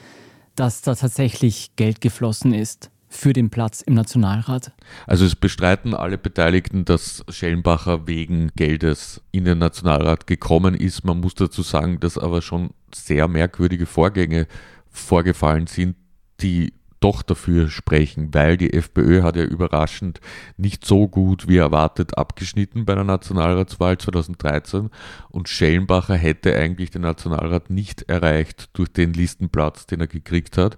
dass 0.56 0.82
da 0.82 0.96
tatsächlich 0.96 1.76
Geld 1.76 2.00
geflossen 2.00 2.54
ist? 2.54 2.90
für 3.10 3.32
den 3.32 3.50
Platz 3.50 3.82
im 3.82 3.94
Nationalrat? 3.94 4.74
Also 5.06 5.26
es 5.26 5.36
bestreiten 5.36 5.94
alle 5.94 6.18
Beteiligten, 6.18 6.84
dass 6.84 7.24
Schellenbacher 7.30 8.06
wegen 8.06 8.52
Geldes 8.58 9.22
in 9.32 9.46
den 9.46 9.60
Nationalrat 9.60 10.28
gekommen 10.28 10.76
ist. 10.76 11.06
Man 11.06 11.22
muss 11.22 11.34
dazu 11.34 11.62
sagen, 11.62 12.02
dass 12.02 12.18
aber 12.18 12.42
schon 12.42 12.72
sehr 12.94 13.30
merkwürdige 13.30 13.86
Vorgänge 13.86 14.46
vorgefallen 14.90 15.68
sind, 15.68 15.96
die 16.42 16.74
doch 17.00 17.22
dafür 17.22 17.70
sprechen, 17.70 18.34
weil 18.34 18.58
die 18.58 18.74
FPÖ 18.74 19.22
hat 19.24 19.36
ja 19.36 19.44
überraschend 19.44 20.20
nicht 20.58 20.86
so 20.86 21.08
gut 21.08 21.48
wie 21.48 21.58
erwartet 21.58 22.18
abgeschnitten 22.18 22.86
bei 22.86 22.96
der 22.96 23.04
Nationalratswahl 23.04 23.98
2013 23.98 24.90
und 25.30 25.50
Schellenbacher 25.50 26.16
hätte 26.16 26.56
eigentlich 26.56 26.92
den 26.92 27.04
Nationalrat 27.04 27.70
nicht 27.70 28.04
erreicht 28.10 28.70
durch 28.74 28.92
den 28.92 29.14
Listenplatz, 29.14 29.86
den 29.86 30.02
er 30.02 30.08
gekriegt 30.08 30.58
hat. 30.58 30.78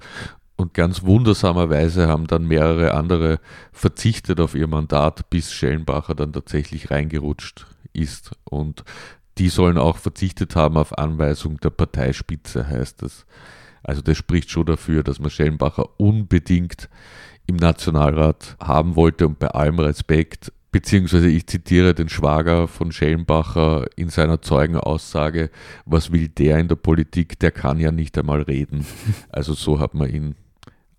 Und 0.56 0.74
ganz 0.74 1.04
wundersamerweise 1.04 2.10
haben 2.10 2.28
dann 2.28 2.46
mehrere 2.46 2.94
andere 2.94 3.40
verzichtet 3.72 4.42
auf 4.42 4.56
ihr 4.56 4.68
Mandat, 4.68 5.30
bis 5.30 5.54
Schellenbacher 5.54 6.16
dann 6.16 6.34
tatsächlich 6.34 6.92
reingerutscht 6.92 7.66
ist. 7.94 8.32
Und 8.44 8.84
die 9.38 9.48
sollen 9.48 9.78
auch 9.78 9.96
verzichtet 9.96 10.58
haben 10.58 10.76
auf 10.76 10.98
Anweisung 10.98 11.62
der 11.62 11.70
Parteispitze, 11.70 12.68
heißt 12.68 13.04
es. 13.04 13.26
Also 13.84 14.02
das 14.02 14.18
spricht 14.18 14.50
schon 14.50 14.66
dafür, 14.66 15.04
dass 15.04 15.20
man 15.20 15.30
Schellenbacher 15.30 16.00
unbedingt 16.00 16.90
im 17.48 17.56
Nationalrat 17.56 18.56
haben 18.62 18.96
wollte 18.96 19.28
und 19.28 19.40
bei 19.40 19.48
allem 19.48 19.80
Respekt, 19.80 20.52
beziehungsweise 20.72 21.28
ich 21.28 21.48
zitiere 21.48 21.96
den 21.96 22.10
Schwager 22.10 22.68
von 22.68 22.92
Schellenbacher 22.92 23.88
in 23.96 24.10
seiner 24.10 24.42
Zeugenaussage, 24.42 25.50
was 25.86 26.12
will 26.12 26.28
der 26.28 26.60
in 26.60 26.68
der 26.68 26.76
Politik, 26.76 27.40
der 27.40 27.52
kann 27.52 27.80
ja 27.80 27.92
nicht 27.92 28.18
einmal 28.18 28.42
reden. 28.42 28.86
Also 29.32 29.54
so 29.54 29.80
hat 29.80 29.94
man 29.94 30.10
ihn 30.10 30.36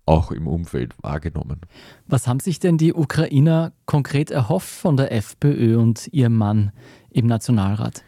auch 0.05 0.31
im 0.31 0.47
Umfeld 0.47 0.93
wahrgenommen. 1.01 1.61
Was 2.07 2.27
haben 2.27 2.39
sich 2.39 2.59
denn 2.59 2.77
die 2.77 2.93
Ukrainer 2.93 3.71
konkret 3.85 4.31
erhofft 4.31 4.69
von 4.69 4.97
der 4.97 5.11
FPÖ 5.11 5.77
und 5.77 6.07
ihrem 6.11 6.35
Mann 6.35 6.71
im 7.11 7.27
Nationalrat? 7.27 8.03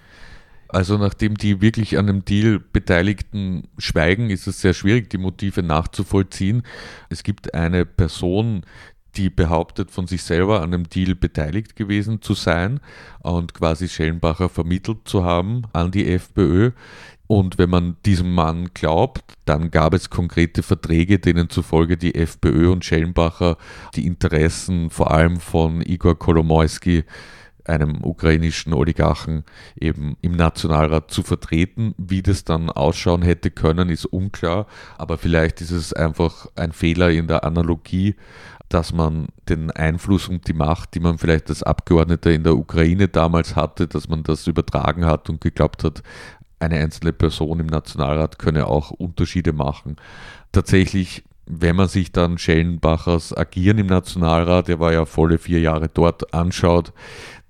Also 0.73 0.97
nachdem 0.97 1.35
die 1.35 1.61
wirklich 1.61 1.97
an 1.99 2.07
dem 2.07 2.25
Deal 2.25 2.59
Beteiligten 2.59 3.67
schweigen, 3.77 4.31
ist 4.31 4.47
es 4.47 4.59
sehr 4.59 4.73
schwierig, 4.73 5.09
die 5.09 5.19
Motive 5.19 5.61
nachzuvollziehen. 5.61 6.63
Es 7.09 7.21
gibt 7.21 7.53
eine 7.53 7.85
Person, 7.85 8.63
die 9.15 9.29
behauptet, 9.29 9.91
von 9.91 10.07
sich 10.07 10.23
selber 10.23 10.61
an 10.61 10.71
dem 10.71 10.89
Deal 10.89 11.13
beteiligt 11.13 11.75
gewesen 11.75 12.23
zu 12.23 12.33
sein 12.33 12.79
und 13.21 13.53
quasi 13.53 13.87
Schellenbacher 13.87 14.49
vermittelt 14.49 14.99
zu 15.05 15.23
haben 15.23 15.63
an 15.73 15.91
die 15.91 16.11
FPÖ. 16.11 16.71
Und 17.27 17.57
wenn 17.57 17.69
man 17.69 17.95
diesem 18.05 18.33
Mann 18.33 18.71
glaubt, 18.73 19.35
dann 19.45 19.71
gab 19.71 19.93
es 19.93 20.09
konkrete 20.09 20.63
Verträge, 20.63 21.19
denen 21.19 21.49
zufolge 21.49 21.97
die 21.97 22.15
FPÖ 22.15 22.71
und 22.71 22.83
Schellenbacher 22.83 23.57
die 23.95 24.05
Interessen 24.05 24.89
vor 24.89 25.11
allem 25.11 25.39
von 25.39 25.81
Igor 25.81 26.17
Kolomoisky 26.17 27.03
einem 27.65 28.03
ukrainischen 28.03 28.73
Oligarchen 28.73 29.43
eben 29.79 30.17
im 30.21 30.33
Nationalrat 30.33 31.11
zu 31.11 31.23
vertreten. 31.23 31.95
Wie 31.97 32.21
das 32.21 32.43
dann 32.43 32.69
ausschauen 32.69 33.21
hätte 33.21 33.51
können, 33.51 33.89
ist 33.89 34.05
unklar, 34.05 34.67
aber 34.97 35.17
vielleicht 35.17 35.61
ist 35.61 35.71
es 35.71 35.93
einfach 35.93 36.47
ein 36.55 36.71
Fehler 36.71 37.09
in 37.09 37.27
der 37.27 37.43
Analogie, 37.43 38.15
dass 38.69 38.91
man 38.91 39.27
den 39.49 39.69
Einfluss 39.71 40.27
und 40.27 40.47
die 40.47 40.53
Macht, 40.53 40.95
die 40.95 40.99
man 40.99 41.17
vielleicht 41.17 41.49
als 41.49 41.63
Abgeordneter 41.63 42.31
in 42.31 42.43
der 42.43 42.55
Ukraine 42.55 43.07
damals 43.07 43.55
hatte, 43.55 43.87
dass 43.87 44.09
man 44.09 44.23
das 44.23 44.47
übertragen 44.47 45.05
hat 45.05 45.29
und 45.29 45.41
geglaubt 45.41 45.83
hat, 45.83 46.01
eine 46.59 46.79
einzelne 46.79 47.13
Person 47.13 47.59
im 47.59 47.67
Nationalrat 47.67 48.39
könne 48.39 48.67
auch 48.67 48.89
Unterschiede 48.89 49.53
machen. 49.53 49.97
Tatsächlich, 50.51 51.23
wenn 51.45 51.75
man 51.75 51.87
sich 51.87 52.11
dann 52.11 52.37
Schellenbachers 52.37 53.35
Agieren 53.35 53.77
im 53.77 53.87
Nationalrat, 53.87 54.69
er 54.69 54.79
war 54.79 54.93
ja 54.93 55.05
volle 55.05 55.37
vier 55.37 55.59
Jahre 55.59 55.89
dort, 55.89 56.33
anschaut, 56.33 56.93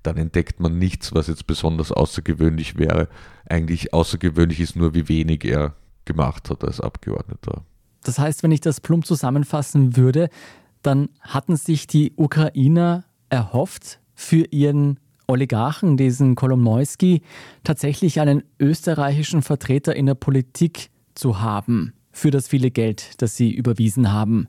dann 0.04 0.18
entdeckt 0.18 0.60
man 0.60 0.78
nichts, 0.78 1.14
was 1.14 1.28
jetzt 1.28 1.48
besonders 1.48 1.92
außergewöhnlich 1.92 2.78
wäre. 2.78 3.08
Eigentlich 3.50 3.94
außergewöhnlich 3.94 4.60
ist 4.60 4.76
nur, 4.76 4.94
wie 4.94 5.08
wenig 5.08 5.46
er 5.46 5.76
gemacht 6.06 6.50
hat 6.50 6.64
als 6.64 6.82
Abgeordneter. 6.82 7.64
Das 8.04 8.20
heißt, 8.20 8.44
wenn 8.44 8.52
ich 8.52 8.62
das 8.62 8.82
plump 8.82 9.06
zusammenfassen 9.06 9.96
würde, 9.96 10.30
dann 10.82 11.10
hatten 11.22 11.56
sich 11.56 11.88
die 11.88 12.14
Ukrainer 12.18 13.06
erhofft, 13.30 14.00
für 14.16 14.46
ihren 14.52 15.00
Oligarchen, 15.28 15.98
diesen 15.98 16.36
Kolomojski, 16.36 17.22
tatsächlich 17.64 18.20
einen 18.20 18.44
österreichischen 18.60 19.42
Vertreter 19.42 19.96
in 19.96 20.06
der 20.06 20.16
Politik 20.16 20.90
zu 21.16 21.42
haben, 21.42 21.94
für 22.12 22.30
das 22.30 22.48
viele 22.48 22.72
Geld, 22.72 23.22
das 23.22 23.36
sie 23.36 23.52
überwiesen 23.52 24.12
haben. 24.12 24.48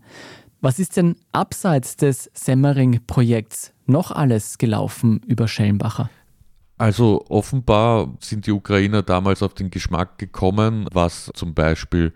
Was 0.60 0.78
ist 0.78 0.96
denn 0.96 1.16
abseits 1.32 1.96
des 1.96 2.30
Semmering-Projekts 2.34 3.73
noch 3.86 4.10
alles 4.10 4.58
gelaufen 4.58 5.20
über 5.26 5.48
Schellenbacher? 5.48 6.10
Also 6.76 7.24
offenbar 7.28 8.14
sind 8.20 8.46
die 8.46 8.52
Ukrainer 8.52 9.02
damals 9.02 9.42
auf 9.42 9.54
den 9.54 9.70
Geschmack 9.70 10.18
gekommen, 10.18 10.86
was 10.92 11.30
zum 11.34 11.54
Beispiel 11.54 12.12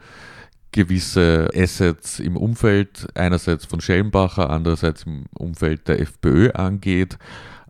gewisse 0.73 1.49
Assets 1.55 2.19
im 2.19 2.37
Umfeld 2.37 3.09
einerseits 3.15 3.65
von 3.65 3.81
Schellenbacher, 3.81 4.51
andererseits 4.51 5.05
im 5.05 5.27
Umfeld 5.35 5.89
der 5.89 6.01
FPÖ 6.01 6.51
angeht. 6.51 7.19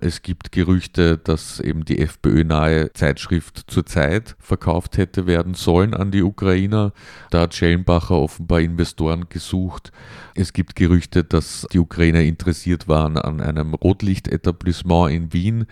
Es 0.01 0.23
gibt 0.23 0.53
Gerüchte, 0.53 1.19
dass 1.19 1.59
eben 1.59 1.85
die 1.85 1.99
FPÖ-nahe 1.99 2.93
Zeitschrift 2.93 3.65
zur 3.67 3.85
Zeit 3.85 4.37
verkauft 4.39 4.97
hätte 4.97 5.27
werden 5.27 5.55
sollen 5.55 5.93
an 5.93 6.13
die 6.13 6.23
Ukrainer. 6.23 6.93
Da 7.31 7.41
hat 7.41 7.55
Schellenbacher 7.55 8.15
offenbar 8.15 8.61
Investoren 8.61 9.29
gesucht. 9.29 9.91
Es 10.37 10.53
gibt 10.53 10.77
Gerüchte, 10.77 11.25
dass 11.25 11.67
die 11.73 11.81
Ukrainer 11.81 12.21
interessiert 12.21 12.87
waren 12.87 13.19
an 13.19 13.41
einem 13.41 13.75
Rotlichtetablissement 13.75 15.11
in 15.11 15.33
Wien, 15.33 15.67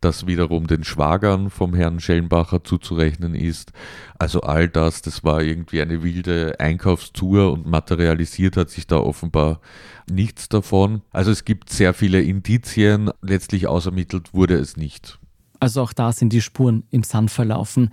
das 0.00 0.28
wiederum 0.28 0.68
den 0.68 0.84
Schwagern 0.84 1.50
vom 1.50 1.74
Herrn 1.74 1.98
Schellenbacher 1.98 2.62
zuzurechnen 2.62 3.34
ist. 3.34 3.72
Also 4.16 4.42
all 4.42 4.68
das, 4.68 5.02
das 5.02 5.24
war 5.24 5.42
irgendwie 5.42 5.82
eine 5.82 6.04
wilde 6.04 6.54
Einkaufstour 6.60 7.52
und 7.52 7.66
materialisiert 7.66 8.56
hat 8.56 8.70
sich 8.70 8.86
da 8.86 8.98
offenbar 8.98 9.60
nichts 10.08 10.48
davon. 10.48 11.02
Also 11.10 11.30
es 11.30 11.44
gibt 11.44 11.70
sehr 11.70 11.94
viele 11.94 12.22
Indizien, 12.22 13.10
letztlich 13.22 13.66
ausermittelt 13.72 14.34
wurde 14.34 14.54
es 14.54 14.76
nicht. 14.76 15.18
Also 15.60 15.82
auch 15.82 15.92
da 15.92 16.12
sind 16.12 16.32
die 16.32 16.40
Spuren 16.40 16.84
im 16.90 17.02
Sand 17.02 17.30
verlaufen. 17.30 17.90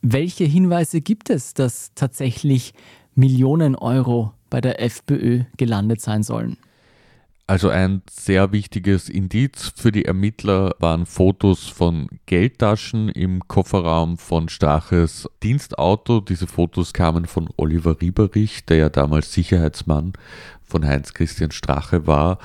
Welche 0.00 0.44
Hinweise 0.44 1.00
gibt 1.00 1.30
es, 1.30 1.54
dass 1.54 1.92
tatsächlich 1.94 2.74
Millionen 3.14 3.76
Euro 3.76 4.32
bei 4.50 4.60
der 4.60 4.82
FPÖ 4.82 5.44
gelandet 5.56 6.00
sein 6.00 6.22
sollen? 6.22 6.56
Also 7.46 7.68
ein 7.68 8.02
sehr 8.08 8.52
wichtiges 8.52 9.08
Indiz 9.08 9.72
für 9.76 9.92
die 9.92 10.04
Ermittler 10.04 10.74
waren 10.78 11.06
Fotos 11.06 11.66
von 11.66 12.08
Geldtaschen 12.26 13.08
im 13.08 13.46
Kofferraum 13.46 14.16
von 14.16 14.48
Straches 14.48 15.28
Dienstauto. 15.42 16.20
Diese 16.20 16.46
Fotos 16.46 16.92
kamen 16.92 17.26
von 17.26 17.48
Oliver 17.56 18.00
Rieberich, 18.00 18.64
der 18.64 18.76
ja 18.76 18.88
damals 18.88 19.32
Sicherheitsmann 19.32 20.12
von 20.62 20.86
Heinz 20.86 21.12
Christian 21.12 21.50
Strache 21.50 22.06
war, 22.06 22.38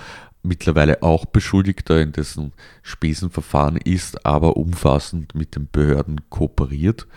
mittlerweile 0.44 1.04
auch 1.04 1.26
Beschuldigter 1.26 2.02
in 2.02 2.12
dessen 2.12 2.54
Spesenverfahren 2.82 3.78
ist, 3.78 4.26
aber 4.26 4.58
umfassend 4.58 5.36
mit 5.36 5.56
den 5.56 5.68
Behörden 5.72 6.30
kooperiert. 6.30 7.08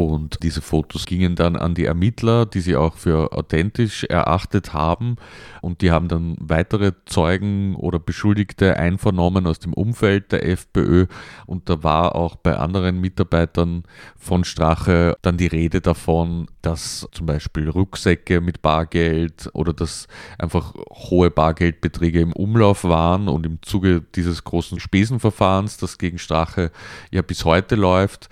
Und 0.00 0.42
diese 0.42 0.62
Fotos 0.62 1.04
gingen 1.04 1.34
dann 1.34 1.56
an 1.56 1.74
die 1.74 1.84
Ermittler, 1.84 2.46
die 2.46 2.60
sie 2.60 2.74
auch 2.74 2.96
für 2.96 3.34
authentisch 3.34 4.04
erachtet 4.04 4.72
haben. 4.72 5.16
Und 5.60 5.82
die 5.82 5.90
haben 5.90 6.08
dann 6.08 6.36
weitere 6.40 6.92
Zeugen 7.04 7.76
oder 7.76 7.98
Beschuldigte 7.98 8.78
einvernommen 8.78 9.46
aus 9.46 9.58
dem 9.58 9.74
Umfeld 9.74 10.32
der 10.32 10.48
FPÖ. 10.48 11.04
Und 11.44 11.68
da 11.68 11.82
war 11.82 12.14
auch 12.14 12.36
bei 12.36 12.56
anderen 12.56 12.98
Mitarbeitern 13.02 13.82
von 14.16 14.44
Strache 14.44 15.18
dann 15.20 15.36
die 15.36 15.48
Rede 15.48 15.82
davon, 15.82 16.46
dass 16.62 17.06
zum 17.12 17.26
Beispiel 17.26 17.68
Rucksäcke 17.68 18.40
mit 18.40 18.62
Bargeld 18.62 19.50
oder 19.52 19.74
dass 19.74 20.08
einfach 20.38 20.72
hohe 21.10 21.30
Bargeldbeträge 21.30 22.20
im 22.22 22.32
Umlauf 22.32 22.84
waren. 22.84 23.28
Und 23.28 23.44
im 23.44 23.60
Zuge 23.60 24.02
dieses 24.14 24.44
großen 24.44 24.80
Spesenverfahrens, 24.80 25.76
das 25.76 25.98
gegen 25.98 26.18
Strache 26.18 26.70
ja 27.10 27.20
bis 27.20 27.44
heute 27.44 27.74
läuft, 27.74 28.30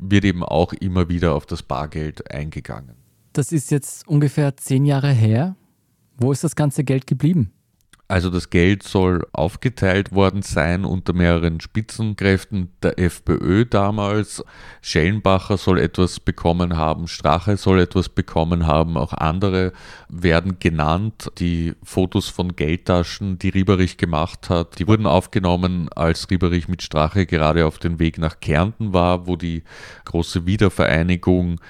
wird 0.00 0.24
eben 0.24 0.42
auch 0.42 0.72
immer 0.72 1.08
wieder 1.08 1.34
auf 1.34 1.46
das 1.46 1.62
Bargeld 1.62 2.30
eingegangen. 2.30 2.96
Das 3.32 3.52
ist 3.52 3.70
jetzt 3.70 4.06
ungefähr 4.08 4.56
zehn 4.56 4.84
Jahre 4.84 5.12
her. 5.12 5.56
Wo 6.16 6.32
ist 6.32 6.42
das 6.44 6.56
ganze 6.56 6.84
Geld 6.84 7.06
geblieben? 7.06 7.52
Also 8.10 8.30
das 8.30 8.48
Geld 8.48 8.84
soll 8.84 9.26
aufgeteilt 9.32 10.12
worden 10.12 10.40
sein 10.40 10.86
unter 10.86 11.12
mehreren 11.12 11.60
Spitzenkräften 11.60 12.70
der 12.82 12.98
FPÖ 12.98 13.66
damals. 13.66 14.42
Schellenbacher 14.80 15.58
soll 15.58 15.78
etwas 15.78 16.18
bekommen 16.18 16.78
haben, 16.78 17.06
Strache 17.06 17.58
soll 17.58 17.80
etwas 17.80 18.08
bekommen 18.08 18.66
haben, 18.66 18.96
auch 18.96 19.12
andere 19.12 19.74
werden 20.08 20.58
genannt. 20.58 21.30
Die 21.38 21.74
Fotos 21.82 22.30
von 22.30 22.56
Geldtaschen, 22.56 23.38
die 23.38 23.50
Rieberich 23.50 23.98
gemacht 23.98 24.48
hat, 24.48 24.78
die 24.78 24.88
wurden 24.88 25.06
aufgenommen, 25.06 25.90
als 25.94 26.30
Rieberich 26.30 26.66
mit 26.66 26.80
Strache 26.80 27.26
gerade 27.26 27.66
auf 27.66 27.78
dem 27.78 27.98
Weg 27.98 28.16
nach 28.16 28.40
Kärnten 28.40 28.94
war, 28.94 29.26
wo 29.26 29.36
die 29.36 29.64
große 30.06 30.46
Wiedervereinigung 30.46 31.60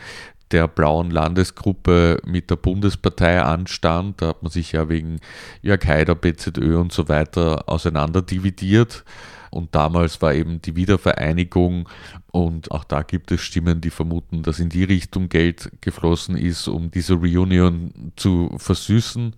der 0.50 0.68
blauen 0.68 1.10
Landesgruppe 1.10 2.20
mit 2.26 2.50
der 2.50 2.56
Bundespartei 2.56 3.40
anstand. 3.40 4.22
Da 4.22 4.28
hat 4.28 4.42
man 4.42 4.50
sich 4.50 4.72
ja 4.72 4.88
wegen 4.88 5.20
Jörg 5.62 5.84
Haider, 5.86 6.14
BZÖ 6.14 6.78
und 6.78 6.92
so 6.92 7.08
weiter 7.08 7.68
auseinanderdividiert. 7.68 9.04
Und 9.50 9.74
damals 9.74 10.20
war 10.20 10.34
eben 10.34 10.60
die 10.60 10.76
Wiedervereinigung 10.76 11.88
und 12.30 12.70
auch 12.70 12.84
da 12.84 13.02
gibt 13.02 13.32
es 13.32 13.40
Stimmen, 13.40 13.80
die 13.80 13.90
vermuten, 13.90 14.42
dass 14.42 14.60
in 14.60 14.68
die 14.68 14.84
Richtung 14.84 15.28
Geld 15.28 15.70
geflossen 15.80 16.36
ist, 16.36 16.68
um 16.68 16.90
diese 16.90 17.14
Reunion 17.14 18.12
zu 18.16 18.54
versüßen. 18.58 19.34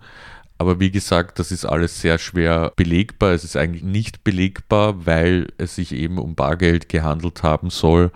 Aber 0.57 0.79
wie 0.79 0.91
gesagt, 0.91 1.39
das 1.39 1.51
ist 1.51 1.65
alles 1.65 2.01
sehr 2.01 2.19
schwer 2.19 2.71
belegbar. 2.75 3.31
Es 3.31 3.43
ist 3.43 3.57
eigentlich 3.57 3.83
nicht 3.83 4.23
belegbar, 4.23 5.07
weil 5.07 5.47
es 5.57 5.75
sich 5.75 5.91
eben 5.91 6.19
um 6.19 6.35
Bargeld 6.35 6.87
gehandelt 6.87 7.41
haben 7.41 7.71
soll. 7.71 8.11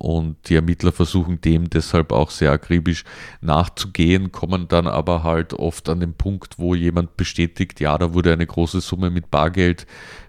Und 0.00 0.48
die 0.48 0.54
Ermittler 0.54 0.92
versuchen 0.92 1.42
dem 1.42 1.68
deshalb 1.68 2.10
auch 2.10 2.30
sehr 2.30 2.52
akribisch 2.52 3.04
nachzugehen, 3.42 4.32
kommen 4.32 4.66
dann 4.66 4.86
aber 4.86 5.24
halt 5.24 5.52
oft 5.52 5.90
an 5.90 6.00
den 6.00 6.14
Punkt, 6.14 6.58
wo 6.58 6.74
jemand 6.74 7.18
bestätigt, 7.18 7.80
ja, 7.80 7.98
da 7.98 8.14
wurde 8.14 8.32
eine 8.32 8.46
große 8.46 8.80
Summe 8.80 9.10
mit 9.10 9.30
Bargeld 9.30 9.86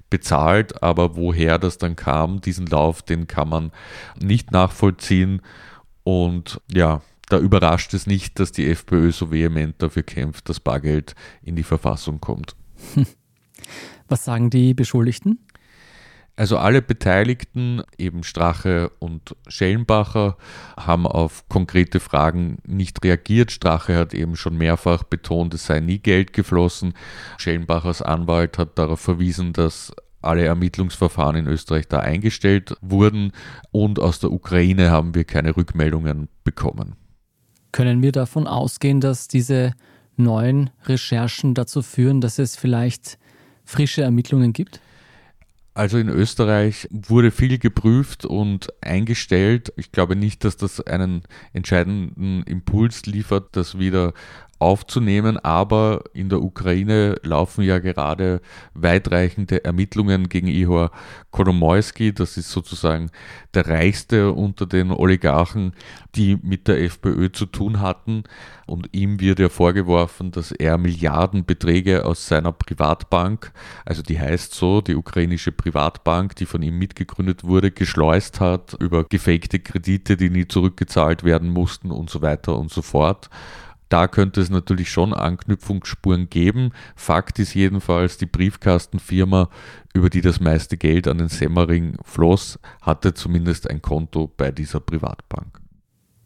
bezahlt, 0.10 0.84
aber 0.84 1.16
woher 1.16 1.58
das 1.58 1.78
dann 1.78 1.96
kam, 1.96 2.42
diesen 2.42 2.68
Lauf, 2.68 3.02
den 3.02 3.28
kann 3.28 3.48
man 3.48 3.72
nicht 4.20 4.52
nachvollziehen. 4.52 5.42
Und 6.04 6.60
ja, 6.70 7.02
da 7.30 7.40
überrascht 7.40 7.94
es 7.94 8.08
nicht, 8.08 8.42
dass 8.42 8.52
die 8.52 8.68
FPÖ 8.68 9.14
so 9.14 9.32
vehement 9.32 9.82
dafür 9.82 10.04
kämpft, 10.04 10.50
dass 10.50 10.60
Bargeld 10.60 11.16
in 11.44 11.56
die 11.56 11.64
Verfassung 11.64 12.20
kommt. 12.20 12.58
Was 14.10 14.26
sagen 14.26 14.50
die 14.50 14.74
Beschuldigten? 14.74 15.40
Also 16.42 16.58
alle 16.58 16.82
Beteiligten, 16.82 17.84
eben 18.00 18.24
Strache 18.24 18.90
und 18.98 19.36
Schellenbacher, 19.48 20.38
haben 20.76 21.06
auf 21.06 21.48
konkrete 21.50 22.00
Fragen 22.00 22.58
nicht 22.66 23.06
reagiert. 23.06 23.52
Strache 23.52 23.96
hat 23.96 24.16
eben 24.16 24.36
schon 24.36 24.58
mehrfach 24.58 25.04
betont, 25.04 25.54
es 25.54 25.68
sei 25.68 25.82
nie 25.82 26.00
Geld 26.00 26.34
geflossen. 26.34 26.96
Schellenbachers 27.38 28.02
Anwalt 28.02 28.58
hat 28.58 28.80
darauf 28.80 29.00
verwiesen, 29.00 29.54
dass 29.54 29.94
alle 30.24 30.44
Ermittlungsverfahren 30.44 31.36
in 31.36 31.46
Österreich 31.46 31.88
da 31.88 32.00
eingestellt 32.00 32.76
wurden 32.82 33.34
und 33.70 34.00
aus 34.00 34.20
der 34.20 34.32
Ukraine 34.32 34.90
haben 34.90 35.14
wir 35.14 35.26
keine 35.26 35.56
Rückmeldungen 35.56 36.28
bekommen. 36.44 36.96
Können 37.72 38.02
wir 38.02 38.14
davon 38.14 38.48
ausgehen, 38.48 39.00
dass 39.00 39.28
diese 39.28 39.74
neuen 40.18 40.72
Recherchen 40.86 41.54
dazu 41.54 41.84
führen, 41.84 42.20
dass 42.20 42.40
es 42.40 42.56
vielleicht 42.56 43.20
frische 43.64 44.02
Ermittlungen 44.02 44.54
gibt? 44.54 44.82
Also 45.74 45.98
in 45.98 46.10
Österreich 46.10 46.88
wurde 46.92 47.32
viel 47.32 47.58
geprüft 47.58 48.26
und 48.26 48.74
eingestellt. 48.82 49.72
Ich 49.78 49.94
glaube 49.94 50.18
nicht, 50.18 50.44
dass 50.44 50.58
das 50.58 50.82
einen 50.82 51.24
entscheidenden 51.54 52.44
Impuls 52.44 53.06
liefert, 53.06 53.56
dass 53.56 53.80
wieder 53.80 54.14
aufzunehmen, 54.62 55.38
aber 55.38 56.04
in 56.14 56.30
der 56.30 56.42
Ukraine 56.42 57.16
laufen 57.24 57.64
ja 57.64 57.80
gerade 57.80 58.42
weitreichende 58.74 59.66
Ermittlungen 59.66 60.30
gegen 60.30 60.48
Ihor 60.48 60.92
Kolomoisky, 61.32 62.14
das 62.14 62.38
ist 62.38 62.52
sozusagen 62.52 63.10
der 63.54 63.68
reichste 63.68 64.32
unter 64.34 64.66
den 64.66 64.92
Oligarchen, 64.92 65.74
die 66.16 66.38
mit 66.42 66.68
der 66.68 66.82
FPÖ 66.82 67.32
zu 67.32 67.46
tun 67.46 67.80
hatten 67.80 68.24
und 68.72 68.90
ihm 68.94 69.20
wird 69.20 69.40
ja 69.40 69.50
vorgeworfen, 69.50 70.32
dass 70.32 70.52
er 70.52 70.78
Milliardenbeträge 70.78 72.06
aus 72.06 72.28
seiner 72.28 72.52
Privatbank, 72.52 73.52
also 73.86 74.02
die 74.02 74.20
heißt 74.20 74.54
so, 74.54 74.82
die 74.82 74.96
ukrainische 74.96 75.52
Privatbank, 75.52 76.36
die 76.36 76.46
von 76.46 76.62
ihm 76.62 76.78
mitgegründet 76.78 77.44
wurde, 77.44 77.72
geschleust 77.72 78.40
hat 78.40 78.76
über 78.80 79.04
gefakte 79.06 79.60
Kredite, 79.60 80.16
die 80.16 80.30
nie 80.30 80.48
zurückgezahlt 80.48 81.24
werden 81.24 81.50
mussten 81.50 81.92
und 81.92 82.10
so 82.10 82.22
weiter 82.22 82.58
und 82.58 82.72
so 82.72 82.82
fort. 82.82 83.30
Da 83.92 84.08
könnte 84.08 84.40
es 84.40 84.50
natürlich 84.50 84.90
schon 84.90 85.14
Anknüpfungsspuren 85.14 86.30
geben. 86.30 86.72
Fakt 86.96 87.40
ist 87.40 87.54
jedenfalls, 87.54 88.18
die 88.18 88.26
Briefkastenfirma, 88.26 89.50
über 89.94 90.10
die 90.10 90.22
das 90.22 90.40
meiste 90.40 90.78
Geld 90.78 91.10
an 91.10 91.18
den 91.18 91.28
Semmering 91.28 91.98
floss, 92.06 92.58
hatte 92.82 93.14
zumindest 93.14 93.70
ein 93.70 93.82
Konto 93.82 94.32
bei 94.38 94.54
dieser 94.54 94.80
Privatbank. 94.80 95.60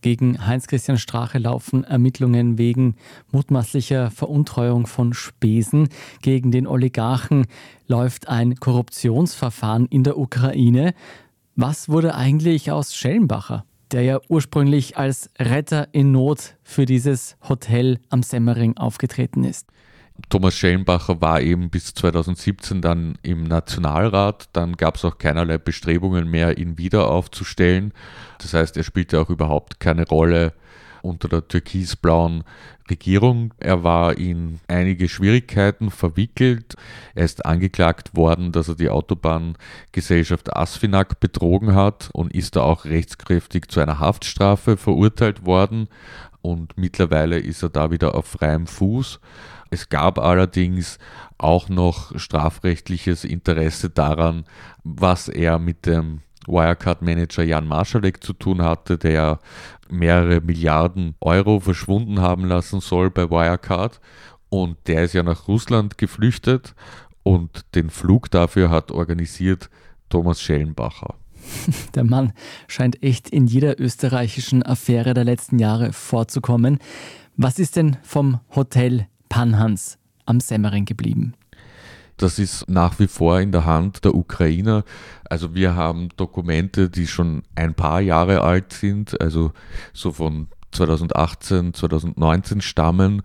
Gegen 0.02 0.46
Heinz-Christian 0.46 1.00
Strache 1.00 1.40
laufen 1.40 1.84
Ermittlungen 1.84 2.60
wegen 2.60 2.98
mutmaßlicher 3.32 4.12
Veruntreuung 4.12 4.86
von 4.86 5.16
Spesen. 5.16 5.90
Gegen 6.22 6.52
den 6.52 6.68
Oligarchen 6.68 7.48
läuft 7.88 8.28
ein 8.28 8.58
Korruptionsverfahren 8.58 9.88
in 9.88 10.04
der 10.04 10.20
Ukraine. 10.20 10.94
Was 11.56 11.90
wurde 11.90 12.14
eigentlich 12.14 12.70
aus 12.70 12.94
Schellenbacher? 12.94 13.66
Der 13.96 14.04
ja 14.04 14.20
ursprünglich 14.28 14.98
als 14.98 15.30
Retter 15.40 15.88
in 15.94 16.12
Not 16.12 16.58
für 16.64 16.86
dieses 16.86 17.38
Hotel 17.48 17.98
am 18.10 18.24
Semmering 18.24 18.76
aufgetreten 18.76 19.46
ist. 19.46 19.70
Thomas 20.28 20.54
Schellenbacher 20.54 21.22
war 21.22 21.40
eben 21.40 21.70
bis 21.70 21.94
2017 21.94 22.82
dann 22.82 23.18
im 23.22 23.46
Nationalrat. 23.46 24.50
Dann 24.52 24.76
gab 24.76 24.98
es 24.98 25.06
auch 25.06 25.18
keinerlei 25.18 25.58
Bestrebungen 25.58 26.30
mehr, 26.30 26.58
ihn 26.58 26.78
wieder 26.78 27.10
aufzustellen. 27.10 27.94
Das 28.40 28.54
heißt, 28.54 28.76
er 28.76 28.84
spielte 28.84 29.18
auch 29.22 29.30
überhaupt 29.30 29.80
keine 29.80 30.06
Rolle 30.06 30.52
unter 31.06 31.30
der 31.30 31.48
türkisblauen 31.48 32.44
Regierung. 32.90 33.54
Er 33.60 33.84
war 33.84 34.18
in 34.18 34.60
einige 34.68 35.08
Schwierigkeiten 35.08 35.92
verwickelt. 35.92 36.76
Er 37.14 37.26
ist 37.26 37.46
angeklagt 37.46 38.16
worden, 38.16 38.52
dass 38.52 38.68
er 38.68 38.76
die 38.76 38.90
Autobahngesellschaft 38.90 40.56
Asfinag 40.56 41.20
betrogen 41.20 41.76
hat 41.76 42.10
und 42.14 42.34
ist 42.34 42.56
da 42.56 42.62
auch 42.62 42.86
rechtskräftig 42.86 43.70
zu 43.70 43.80
einer 43.80 44.00
Haftstrafe 44.00 44.78
verurteilt 44.78 45.46
worden. 45.46 45.88
Und 46.42 46.78
mittlerweile 46.78 47.40
ist 47.40 47.64
er 47.64 47.70
da 47.70 47.90
wieder 47.92 48.16
auf 48.16 48.26
freiem 48.28 48.68
Fuß. 48.68 49.20
Es 49.72 49.90
gab 49.90 50.20
allerdings 50.20 51.00
auch 51.38 51.70
noch 51.70 52.18
strafrechtliches 52.18 53.24
Interesse 53.24 53.90
daran, 53.90 54.46
was 54.84 55.28
er 55.28 55.58
mit 55.58 55.86
dem 55.86 56.22
Wirecard-Manager 56.48 57.44
Jan 57.44 57.68
Marschalek 57.68 58.24
zu 58.24 58.34
tun 58.34 58.62
hatte, 58.62 58.98
der 58.98 59.40
mehrere 59.90 60.42
Milliarden 60.42 61.16
Euro 61.22 61.60
verschwunden 61.60 62.22
haben 62.22 62.46
lassen 62.46 62.80
soll 62.80 63.10
bei 63.10 63.30
Wirecard. 63.30 64.00
Und 64.50 64.78
der 64.88 65.04
ist 65.04 65.14
ja 65.14 65.24
nach 65.24 65.48
Russland 65.48 65.98
geflüchtet 65.98 66.76
und 67.24 67.66
den 67.76 67.90
Flug 67.90 68.30
dafür 68.30 68.70
hat 68.70 68.92
organisiert 68.92 69.70
Thomas 70.10 70.42
Schellenbacher. 70.42 71.16
Der 71.96 72.04
Mann 72.04 72.34
scheint 72.68 73.02
echt 73.04 73.30
in 73.30 73.48
jeder 73.48 73.80
österreichischen 73.80 74.64
Affäre 74.64 75.14
der 75.14 75.24
letzten 75.24 75.60
Jahre 75.60 75.94
vorzukommen. 75.94 76.80
Was 77.38 77.60
ist 77.60 77.76
denn 77.76 77.98
vom 78.04 78.40
Hotel 78.56 79.08
Panhans 79.30 79.98
am 80.26 80.40
Semmering 80.40 80.86
geblieben? 80.86 81.34
Das 82.18 82.40
ist 82.40 82.70
nach 82.70 83.00
wie 83.00 83.08
vor 83.08 83.40
in 83.42 83.52
der 83.52 83.66
Hand 83.66 84.06
der 84.06 84.16
Ukrainer. 84.16 84.84
Also 85.30 85.54
wir 85.54 85.76
haben 85.76 86.10
Dokumente, 86.16 86.90
die 86.90 87.08
schon 87.08 87.44
ein 87.56 87.74
paar 87.74 88.00
Jahre 88.00 88.42
alt 88.42 88.72
sind, 88.74 89.20
also 89.20 89.52
so 89.94 90.12
von 90.12 90.48
2018, 90.76 91.74
2019 91.74 92.62
stammen, 92.62 93.22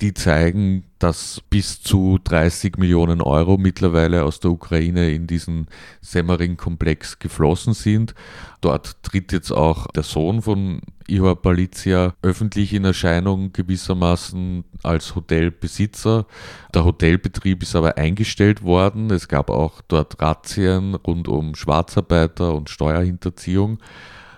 die 0.00 0.14
zeigen, 0.14 0.84
dass 0.98 1.42
bis 1.50 1.82
zu 1.82 2.18
30 2.24 2.78
Millionen 2.78 3.20
Euro 3.20 3.58
mittlerweile 3.58 4.24
aus 4.24 4.40
der 4.40 4.50
Ukraine 4.50 5.10
in 5.10 5.26
diesen 5.26 5.66
Semmering-Komplex 6.00 7.18
geflossen 7.18 7.74
sind. 7.74 8.14
Dort 8.60 9.02
tritt 9.02 9.32
jetzt 9.32 9.50
auch 9.50 9.86
der 9.88 10.02
Sohn 10.02 10.42
von 10.42 10.80
Ihor 11.06 11.40
Palizia 11.42 12.14
öffentlich 12.22 12.72
in 12.72 12.84
Erscheinung 12.84 13.52
gewissermaßen 13.52 14.64
als 14.82 15.14
Hotelbesitzer. 15.14 16.26
Der 16.72 16.84
Hotelbetrieb 16.84 17.62
ist 17.62 17.76
aber 17.76 17.98
eingestellt 17.98 18.62
worden. 18.62 19.10
Es 19.10 19.28
gab 19.28 19.50
auch 19.50 19.82
dort 19.88 20.20
Razzien 20.20 20.94
rund 20.94 21.28
um 21.28 21.54
Schwarzarbeiter 21.54 22.54
und 22.54 22.70
Steuerhinterziehung. 22.70 23.78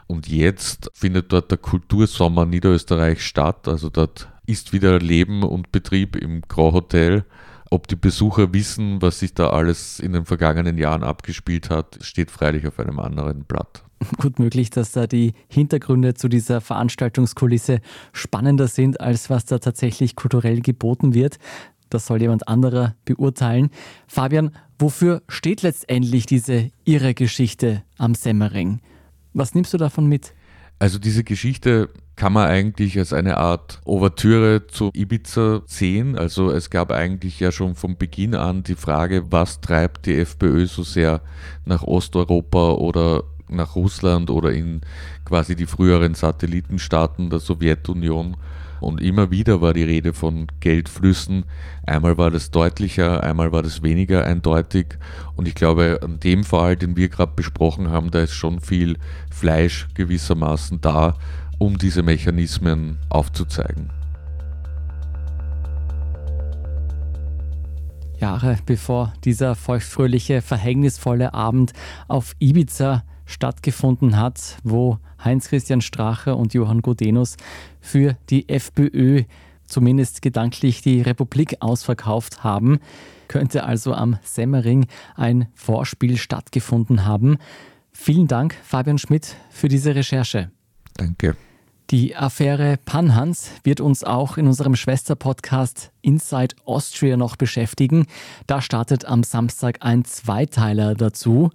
Und 0.07 0.29
jetzt 0.29 0.91
findet 0.95 1.33
dort 1.33 1.51
der 1.51 1.59
Kultursommer 1.59 2.47
Niederösterreich 2.47 3.25
statt. 3.25 3.69
Also 3.69 3.89
dort 3.89 4.29
ist 4.47 4.73
wieder 4.73 4.99
Leben 4.99 5.43
und 5.43 5.73
Betrieb 5.73 6.17
im 6.17 6.43
Grand 6.43 6.75
Hotel. 6.75 7.25
Ob 7.71 7.89
die 7.89 7.97
Besucher 7.97 8.53
wissen, 8.53 9.01
was 9.01 9.21
sich 9.21 9.33
da 9.33 9.51
alles 9.51 9.99
in 9.99 10.13
den 10.13 10.27
vergangenen 10.27 10.77
Jahren 10.77 11.03
abgespielt 11.03 11.71
hat, 11.71 11.99
steht 12.03 12.31
freilich 12.31 12.67
auf 12.67 12.79
einem 12.79 12.99
anderen 12.99 13.45
Blatt. 13.45 13.83
Gut 14.19 14.39
möglich, 14.39 14.69
dass 14.69 14.93
da 14.93 15.07
die 15.07 15.33
Hintergründe 15.49 16.13
zu 16.13 16.29
dieser 16.29 16.61
Veranstaltungskulisse 16.61 17.81
spannender 18.13 18.69
sind, 18.69 19.01
als 19.01 19.31
was 19.31 19.47
da 19.47 19.59
tatsächlich 19.59 20.17
kulturell 20.17 20.61
geboten 20.61 21.15
wird. 21.15 21.39
Das 21.89 22.07
soll 22.07 22.21
jemand 22.21 22.49
anderer 22.49 22.95
beurteilen. 23.05 23.71
Fabian, 24.07 24.51
wofür 24.79 25.23
steht 25.29 25.63
letztendlich 25.63 26.27
diese 26.27 26.71
irre 26.85 27.15
Geschichte 27.15 27.85
am 27.97 28.15
Semmering? 28.15 28.81
Was 29.35 29.55
nimmst 29.55 29.73
du 29.73 29.79
davon 29.79 30.07
mit? 30.07 30.35
Also 30.79 30.99
diese 30.99 31.23
Geschichte 31.23 31.91
kann 32.17 32.33
man 32.33 32.49
eigentlich 32.49 32.99
als 32.99 33.13
eine 33.13 33.39
Art 33.39 33.81
Ouvertüre 33.85 34.67
zu 34.67 34.91
Ibiza 34.95 35.63
sehen. 35.67 36.19
Also 36.19 36.51
es 36.51 36.71
gab 36.71 36.91
eigentlich 36.91 37.41
ja 37.41 37.53
schon 37.53 37.75
von 37.75 37.97
Beginn 37.97 38.35
an 38.35 38.65
die 38.65 38.75
Frage, 38.75 39.31
was 39.31 39.61
treibt 39.61 40.07
die 40.07 40.19
FPÖ 40.19 40.67
so 40.67 40.83
sehr 40.83 41.21
nach 41.65 41.83
Osteuropa 41.85 42.73
oder 42.73 43.23
nach 43.49 43.77
Russland 43.77 44.31
oder 44.31 44.51
in 44.53 44.81
quasi 45.25 45.55
die 45.55 45.67
früheren 45.67 46.15
Satellitenstaaten 46.15 47.31
der 47.31 47.39
Sowjetunion. 47.39 48.37
Und 48.83 49.01
immer 49.01 49.31
wieder 49.31 49.61
war 49.61 49.73
die 49.73 49.85
Rede 49.85 50.13
von 50.13 50.49
Geldflüssen. 50.61 51.45
Einmal 51.87 52.19
war 52.19 52.31
das 52.31 52.51
deutlicher, 52.51 53.23
einmal 53.23 53.53
war 53.53 53.63
das 53.63 53.83
weniger 53.83 54.25
eindeutig. 54.25 54.99
Und 55.37 55.47
ich 55.47 55.55
glaube, 55.55 56.01
an 56.03 56.19
dem 56.19 56.43
Fall, 56.43 56.77
den 56.77 56.97
wir 56.97 57.09
gerade 57.09 57.33
besprochen 57.37 57.91
haben, 57.91 58.11
da 58.11 58.21
ist 58.21 58.33
schon 58.33 58.61
viel 58.61 58.99
Fleisch 59.31 59.89
gewissermaßen 59.95 60.81
da, 60.81 61.17
um 61.59 61.79
diese 61.79 62.03
Mechanismen 62.03 62.99
aufzuzeigen. 63.09 63.91
Jahre 68.19 68.57
bevor 68.67 69.13
dieser 69.25 69.55
feuchtfröhliche, 69.55 70.43
verhängnisvolle 70.43 71.35
Abend 71.35 71.73
auf 72.09 72.35
Ibiza 72.41 73.05
stattgefunden 73.27 74.17
hat, 74.17 74.59
wo 74.63 74.99
Heinz-Christian 75.25 75.81
Strache 75.81 76.35
und 76.35 76.55
Johann 76.55 76.83
Godenus 76.83 77.37
für 77.81 78.17
die 78.31 78.49
FPÖ 78.49 79.25
zumindest 79.67 80.23
gedanklich 80.23 80.83
die 80.83 81.01
Republik 81.01 81.57
ausverkauft 81.61 82.45
haben, 82.45 82.79
könnte 83.29 83.65
also 83.65 83.95
am 83.95 84.19
Semmering 84.23 84.87
ein 85.17 85.49
Vorspiel 85.55 86.19
stattgefunden 86.19 87.07
haben. 87.07 87.39
Vielen 87.93 88.27
Dank, 88.27 88.55
Fabian 88.63 88.99
Schmidt, 88.99 89.37
für 89.51 89.69
diese 89.69 89.95
Recherche. 89.95 90.51
Danke. 90.95 91.37
Die 91.93 92.17
Affäre 92.17 92.79
Panhans 92.87 93.51
wird 93.65 93.83
uns 93.83 94.03
auch 94.03 94.39
in 94.39 94.47
unserem 94.47 94.77
Schwesterpodcast 94.77 95.93
Inside 96.01 96.57
Austria 96.65 97.19
noch 97.19 97.37
beschäftigen. 97.37 98.07
Da 98.47 98.63
startet 98.63 99.05
am 99.05 99.23
Samstag 99.23 99.77
ein 99.81 100.07
Zweiteiler 100.07 100.95
dazu. 100.95 101.51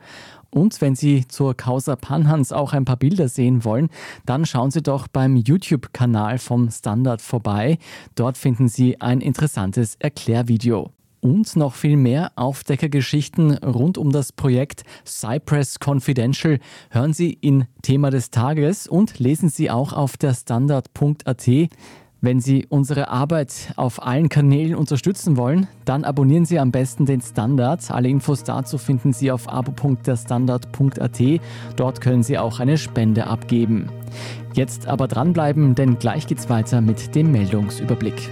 Und 0.52 0.80
wenn 0.80 0.96
Sie 0.96 1.28
zur 1.28 1.58
Causa 1.58 1.96
Panhans 1.96 2.52
auch 2.52 2.74
ein 2.74 2.86
paar 2.86 2.98
Bilder 2.98 3.30
sehen 3.30 3.66
wollen, 3.66 3.90
dann 4.28 4.46
schauen 4.46 4.70
Sie 4.70 4.84
doch 4.84 5.08
beim 5.08 5.38
YouTube-Kanal 5.38 6.38
vom 6.38 6.70
Standard 6.70 7.24
vorbei. 7.24 7.80
Dort 8.14 8.38
finden 8.38 8.68
Sie 8.68 9.02
ein 9.02 9.22
interessantes 9.22 9.96
Erklärvideo. 9.96 10.92
Und 11.20 11.56
noch 11.56 11.74
viel 11.74 11.98
mehr 11.98 12.32
Aufdeckergeschichten 12.36 13.58
rund 13.58 13.98
um 13.98 14.12
das 14.12 14.32
Projekt 14.32 14.84
Cypress 15.06 15.80
Confidential 15.84 16.60
hören 16.90 17.14
Sie 17.14 17.34
in 17.34 17.66
Thema 17.82 18.12
des 18.12 18.30
Tages 18.30 18.88
und 18.88 19.20
lesen 19.20 19.50
Sie 19.50 19.72
auch 19.72 19.94
auf 19.94 20.18
der 20.18 20.34
Standard.at. 20.34 21.50
Wenn 22.20 22.40
Sie 22.40 22.66
unsere 22.68 23.10
Arbeit 23.10 23.74
auf 23.76 24.02
allen 24.02 24.28
Kanälen 24.28 24.76
unterstützen 24.76 25.38
wollen, 25.38 25.68
dann 25.86 26.04
abonnieren 26.04 26.46
Sie 26.46 26.60
am 26.60 26.72
besten 26.72 27.06
den 27.06 27.22
Standard. 27.22 27.92
Alle 27.92 28.10
Infos 28.10 28.44
dazu 28.44 28.80
finden 28.80 29.14
Sie 29.14 29.32
auf 29.32 29.48
abo.derstandard.at. 29.48 31.22
Dort 31.76 32.02
können 32.02 32.24
Sie 32.24 32.40
auch 32.40 32.60
eine 32.60 32.78
Spende 32.78 33.28
abgeben. 33.28 33.90
Jetzt 34.54 34.88
aber 34.88 35.08
dranbleiben, 35.08 35.76
denn 35.76 36.00
gleich 36.00 36.26
geht's 36.26 36.50
weiter 36.50 36.82
mit 36.82 37.14
dem 37.14 37.32
Meldungsüberblick. 37.32 38.32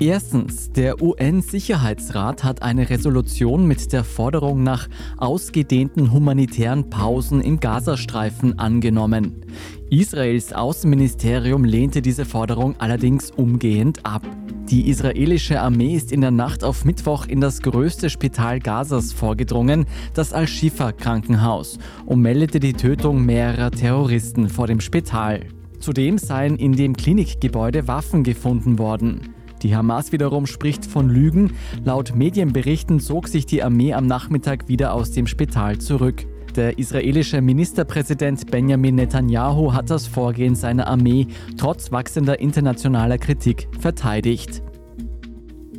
Erstens, 0.00 0.72
der 0.72 1.00
UN-Sicherheitsrat 1.00 2.42
hat 2.42 2.62
eine 2.62 2.90
Resolution 2.90 3.66
mit 3.66 3.92
der 3.92 4.02
Forderung 4.02 4.64
nach 4.64 4.88
ausgedehnten 5.18 6.12
humanitären 6.12 6.90
Pausen 6.90 7.40
im 7.40 7.60
Gazastreifen 7.60 8.58
angenommen. 8.58 9.44
Israels 9.90 10.52
Außenministerium 10.52 11.64
lehnte 11.64 12.02
diese 12.02 12.24
Forderung 12.24 12.74
allerdings 12.78 13.30
umgehend 13.30 14.04
ab. 14.04 14.22
Die 14.68 14.88
israelische 14.88 15.60
Armee 15.60 15.94
ist 15.94 16.10
in 16.10 16.22
der 16.22 16.32
Nacht 16.32 16.64
auf 16.64 16.84
Mittwoch 16.84 17.26
in 17.26 17.40
das 17.40 17.60
größte 17.62 18.10
Spital 18.10 18.58
Gazas 18.58 19.12
vorgedrungen, 19.12 19.86
das 20.12 20.32
Al-Shifa-Krankenhaus, 20.32 21.78
und 22.04 22.20
meldete 22.20 22.58
die 22.58 22.72
Tötung 22.72 23.24
mehrerer 23.24 23.70
Terroristen 23.70 24.48
vor 24.48 24.66
dem 24.66 24.80
Spital. 24.80 25.46
Zudem 25.78 26.18
seien 26.18 26.56
in 26.56 26.72
dem 26.72 26.96
Klinikgebäude 26.96 27.86
Waffen 27.86 28.24
gefunden 28.24 28.78
worden. 28.78 29.33
Die 29.64 29.74
Hamas 29.74 30.12
wiederum 30.12 30.44
spricht 30.44 30.84
von 30.84 31.08
Lügen. 31.08 31.54
Laut 31.84 32.14
Medienberichten 32.14 33.00
zog 33.00 33.28
sich 33.28 33.46
die 33.46 33.62
Armee 33.62 33.94
am 33.94 34.06
Nachmittag 34.06 34.68
wieder 34.68 34.92
aus 34.92 35.10
dem 35.10 35.26
Spital 35.26 35.78
zurück. 35.78 36.26
Der 36.54 36.78
israelische 36.78 37.40
Ministerpräsident 37.40 38.50
Benjamin 38.50 38.96
Netanyahu 38.96 39.72
hat 39.72 39.88
das 39.88 40.06
Vorgehen 40.06 40.54
seiner 40.54 40.86
Armee 40.86 41.28
trotz 41.56 41.90
wachsender 41.90 42.38
internationaler 42.40 43.16
Kritik 43.16 43.66
verteidigt. 43.80 44.62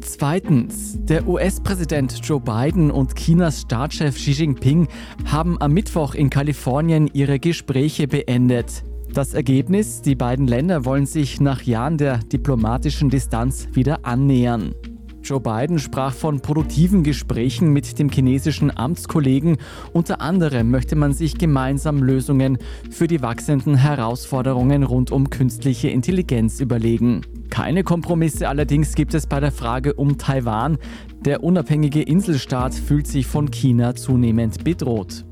Zweitens, 0.01 0.97
der 1.05 1.27
US-Präsident 1.27 2.19
Joe 2.23 2.41
Biden 2.41 2.89
und 2.89 3.15
Chinas 3.15 3.61
Staatschef 3.61 4.15
Xi 4.15 4.31
Jinping 4.31 4.87
haben 5.25 5.61
am 5.61 5.73
Mittwoch 5.73 6.15
in 6.15 6.31
Kalifornien 6.31 7.07
ihre 7.13 7.39
Gespräche 7.39 8.07
beendet. 8.07 8.83
Das 9.15 9.33
Ergebnis, 9.33 10.01
die 10.01 10.13
beiden 10.13 10.45
Länder 10.45 10.83
wollen 10.83 11.05
sich 11.05 11.39
nach 11.39 11.61
Jahren 11.61 11.97
der 11.97 12.17
diplomatischen 12.17 13.09
Distanz 13.09 13.69
wieder 13.71 14.05
annähern. 14.05 14.75
Joe 15.23 15.39
Biden 15.39 15.79
sprach 15.79 16.13
von 16.13 16.41
produktiven 16.41 17.01
Gesprächen 17.01 17.71
mit 17.71 17.97
dem 17.97 18.09
chinesischen 18.09 18.75
Amtskollegen. 18.75 19.55
Unter 19.93 20.19
anderem 20.19 20.69
möchte 20.69 20.97
man 20.97 21.13
sich 21.13 21.37
gemeinsam 21.37 22.03
Lösungen 22.03 22.57
für 22.91 23.07
die 23.07 23.21
wachsenden 23.21 23.77
Herausforderungen 23.77 24.83
rund 24.83 25.11
um 25.11 25.29
künstliche 25.29 25.87
Intelligenz 25.87 26.59
überlegen. 26.59 27.21
Keine 27.49 27.85
Kompromisse 27.85 28.49
allerdings 28.49 28.95
gibt 28.95 29.13
es 29.13 29.27
bei 29.27 29.39
der 29.39 29.53
Frage 29.53 29.93
um 29.93 30.17
Taiwan. 30.17 30.77
Der 31.23 31.41
unabhängige 31.41 32.01
Inselstaat 32.01 32.73
fühlt 32.73 33.07
sich 33.07 33.27
von 33.27 33.49
China 33.49 33.95
zunehmend 33.95 34.65
bedroht. 34.65 35.23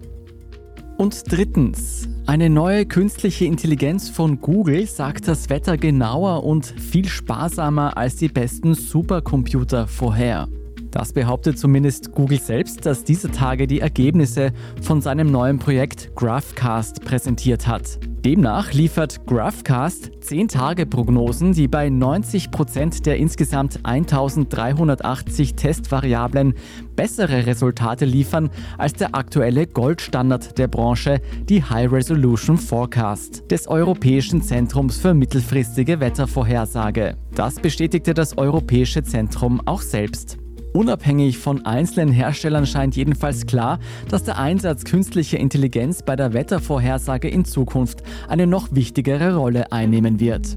Und 0.98 1.22
drittens, 1.28 2.08
eine 2.26 2.50
neue 2.50 2.86
künstliche 2.86 3.46
Intelligenz 3.46 4.10
von 4.10 4.40
Google 4.40 4.88
sagt 4.88 5.28
das 5.28 5.50
Wetter 5.50 5.78
genauer 5.78 6.44
und 6.46 6.66
viel 6.66 7.08
sparsamer 7.08 7.98
als 7.98 8.16
die 8.16 8.30
besten 8.30 8.76
Supercomputer 8.76 9.88
vorher. 9.88 10.48
Das 10.94 11.12
behauptet 11.12 11.58
zumindest 11.58 12.12
Google 12.12 12.40
selbst, 12.40 12.86
das 12.86 13.04
diese 13.04 13.32
Tage 13.32 13.66
die 13.66 13.80
Ergebnisse 13.80 14.52
von 14.80 15.02
seinem 15.02 15.32
neuen 15.32 15.58
Projekt 15.58 16.16
Graphcast 16.16 17.04
präsentiert 17.04 17.68
hat. 17.68 17.98
Demnach 18.24 18.72
liefert 18.74 19.26
Graphcast 19.26 20.12
10-Tage-Prognosen, 20.22 21.54
die 21.54 21.68
bei 21.68 21.90
90 21.90 22.52
Prozent 22.52 23.08
der 23.08 23.18
insgesamt 23.18 23.80
1380 23.84 25.56
Testvariablen 25.56 26.54
bessere 26.96 27.48
Resultate 27.48 28.06
liefern 28.06 28.52
als 28.78 28.94
der 28.94 29.16
aktuelle 29.16 29.66
Goldstandard 29.66 30.60
der 30.60 30.68
Branche, 30.68 31.22
die 31.50 31.64
High 31.64 31.92
Resolution 31.92 32.60
Forecast 32.60 33.50
des 33.50 33.68
Europäischen 33.68 34.44
Zentrums 34.44 35.00
für 35.00 35.16
mittelfristige 35.16 36.00
Wettervorhersage. 36.00 37.18
Das 37.34 37.56
bestätigte 37.56 38.14
das 38.14 38.38
Europäische 38.38 39.02
Zentrum 39.02 39.60
auch 39.66 39.82
selbst. 39.82 40.38
Unabhängig 40.74 41.38
von 41.38 41.66
einzelnen 41.66 42.12
Herstellern 42.12 42.66
scheint 42.66 42.96
jedenfalls 42.96 43.46
klar, 43.46 43.80
dass 44.10 44.24
der 44.24 44.40
Einsatz 44.40 44.84
künstlicher 44.84 45.40
Intelligenz 45.40 46.02
bei 46.02 46.16
der 46.16 46.34
Wettervorhersage 46.34 47.30
in 47.30 47.46
Zukunft 47.46 48.02
eine 48.28 48.48
noch 48.48 48.70
wichtigere 48.72 49.36
Rolle 49.36 49.72
einnehmen 49.72 50.20
wird. 50.20 50.56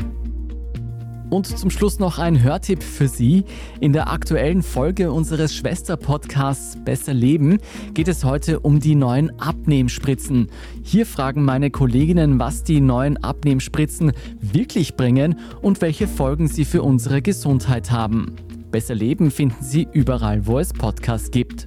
Und 1.28 1.46
zum 1.46 1.70
Schluss 1.70 1.98
noch 1.98 2.18
ein 2.18 2.42
Hörtipp 2.42 2.82
für 2.82 3.08
Sie. 3.08 3.44
In 3.80 3.92
der 3.92 4.10
aktuellen 4.10 4.62
Folge 4.62 5.10
unseres 5.10 5.54
Schwesterpodcasts 5.56 6.78
Besser 6.84 7.12
Leben 7.12 7.58
geht 7.94 8.06
es 8.06 8.24
heute 8.24 8.60
um 8.60 8.78
die 8.78 8.94
neuen 8.94 9.38
Abnehmspritzen. 9.40 10.48
Hier 10.84 11.04
fragen 11.04 11.42
meine 11.42 11.70
Kolleginnen, 11.70 12.38
was 12.38 12.62
die 12.62 12.80
neuen 12.80 13.16
Abnehmspritzen 13.16 14.12
wirklich 14.40 14.94
bringen 14.94 15.40
und 15.62 15.80
welche 15.80 16.06
Folgen 16.06 16.46
sie 16.46 16.64
für 16.64 16.82
unsere 16.82 17.20
Gesundheit 17.22 17.90
haben. 17.90 18.36
Besser 18.76 18.94
Leben 18.94 19.30
finden 19.30 19.64
Sie 19.64 19.88
überall, 19.94 20.46
wo 20.46 20.58
es 20.58 20.74
Podcasts 20.74 21.30
gibt. 21.30 21.66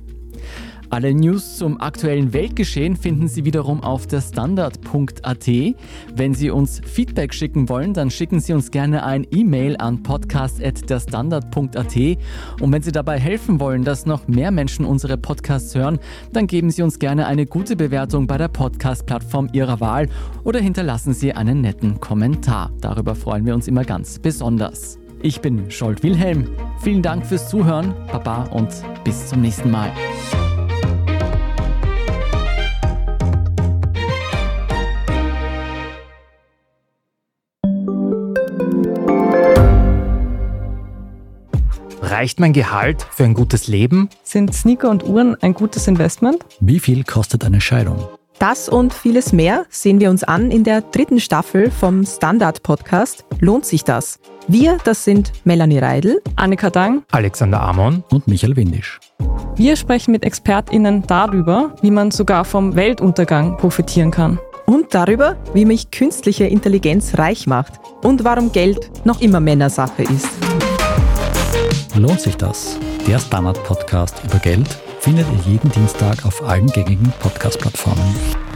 Alle 0.91 1.11
News 1.11 1.57
zum 1.57 1.81
aktuellen 1.81 2.33
Weltgeschehen 2.33 2.95
finden 2.95 3.27
Sie 3.27 3.45
wiederum 3.45 3.81
auf 3.81 4.05
der 4.05 4.21
Standard.at. 4.21 5.47
Wenn 6.15 6.35
Sie 6.35 6.51
uns 6.51 6.81
Feedback 6.85 7.33
schicken 7.33 7.67
wollen, 7.67 7.95
dann 7.95 8.11
schicken 8.11 8.39
Sie 8.39 8.53
uns 8.53 8.69
gerne 8.69 9.03
ein 9.03 9.25
E-Mail 9.31 9.75
an 9.77 10.03
podcast.derstandard.at. 10.03 11.95
Und 12.61 12.71
wenn 12.71 12.83
Sie 12.83 12.91
dabei 12.91 13.19
helfen 13.19 13.59
wollen, 13.59 13.83
dass 13.83 14.05
noch 14.05 14.27
mehr 14.27 14.51
Menschen 14.51 14.85
unsere 14.85 15.17
Podcasts 15.17 15.73
hören, 15.73 15.97
dann 16.31 16.45
geben 16.45 16.69
Sie 16.69 16.83
uns 16.83 16.99
gerne 16.99 17.25
eine 17.25 17.47
gute 17.47 17.75
Bewertung 17.75 18.27
bei 18.27 18.37
der 18.37 18.49
Podcast-Plattform 18.49 19.49
Ihrer 19.51 19.79
Wahl 19.79 20.09
oder 20.43 20.59
hinterlassen 20.59 21.15
Sie 21.15 21.33
einen 21.33 21.61
netten 21.61 21.99
Kommentar. 21.99 22.71
Darüber 22.81 23.15
freuen 23.15 23.47
wir 23.47 23.55
uns 23.55 23.67
immer 23.67 23.83
ganz 23.83 24.19
besonders. 24.19 24.99
Ich 25.21 25.41
bin 25.41 25.69
Scholt 25.69 26.01
Wilhelm. 26.03 26.47
Vielen 26.81 27.01
Dank 27.01 27.25
fürs 27.25 27.49
Zuhören, 27.49 27.93
Baba 28.09 28.43
und 28.51 28.69
bis 29.03 29.27
zum 29.27 29.41
nächsten 29.41 29.69
Mal. 29.69 29.91
Reicht 42.01 42.39
mein 42.39 42.53
Gehalt 42.53 43.05
für 43.11 43.25
ein 43.25 43.33
gutes 43.33 43.67
Leben? 43.67 44.09
Sind 44.23 44.53
Sneaker 44.53 44.89
und 44.89 45.05
Uhren 45.05 45.35
ein 45.41 45.53
gutes 45.53 45.87
Investment? 45.87 46.45
Wie 46.61 46.79
viel 46.79 47.03
kostet 47.03 47.43
eine 47.43 47.59
Scheidung? 47.59 48.07
Das 48.39 48.69
und 48.69 48.93
vieles 48.93 49.33
mehr 49.33 49.65
sehen 49.69 49.99
wir 49.99 50.09
uns 50.09 50.23
an 50.23 50.49
in 50.49 50.63
der 50.63 50.79
dritten 50.81 51.19
Staffel 51.19 51.71
vom 51.71 52.05
Standard-Podcast 52.05 53.25
Lohnt 53.41 53.65
sich 53.65 53.83
das? 53.83 54.19
Wir, 54.51 54.79
das 54.83 55.03
sind 55.03 55.31
Melanie 55.43 55.77
Reidel, 55.77 56.23
Annika 56.35 56.71
Dang, 56.71 57.03
Alexander 57.12 57.62
Amon 57.62 58.03
und 58.09 58.27
Michael 58.27 58.55
Windisch. 58.55 58.99
Wir 59.55 59.75
sprechen 59.75 60.12
mit 60.12 60.23
ExpertInnen 60.23 61.03
darüber, 61.05 61.75
wie 61.83 61.91
man 61.91 62.09
sogar 62.09 62.45
vom 62.45 62.75
Weltuntergang 62.75 63.57
profitieren 63.57 64.09
kann. 64.09 64.39
Und 64.65 64.95
darüber, 64.95 65.38
wie 65.53 65.65
mich 65.65 65.91
künstliche 65.91 66.45
Intelligenz 66.45 67.19
reich 67.19 67.45
macht 67.45 67.73
und 68.03 68.23
warum 68.23 68.51
Geld 68.51 69.05
noch 69.05 69.21
immer 69.21 69.39
Männersache 69.39 70.01
ist. 70.01 70.29
Lohnt 71.95 72.19
sich 72.19 72.35
das? 72.35 72.79
Der 73.05 73.19
Standard-Podcast 73.19 74.15
über 74.23 74.39
Geld 74.39 74.67
findet 74.99 75.27
ihr 75.31 75.53
jeden 75.53 75.71
Dienstag 75.73 76.25
auf 76.25 76.43
allen 76.43 76.67
gängigen 76.67 77.13
Podcast-Plattformen. 77.19 78.48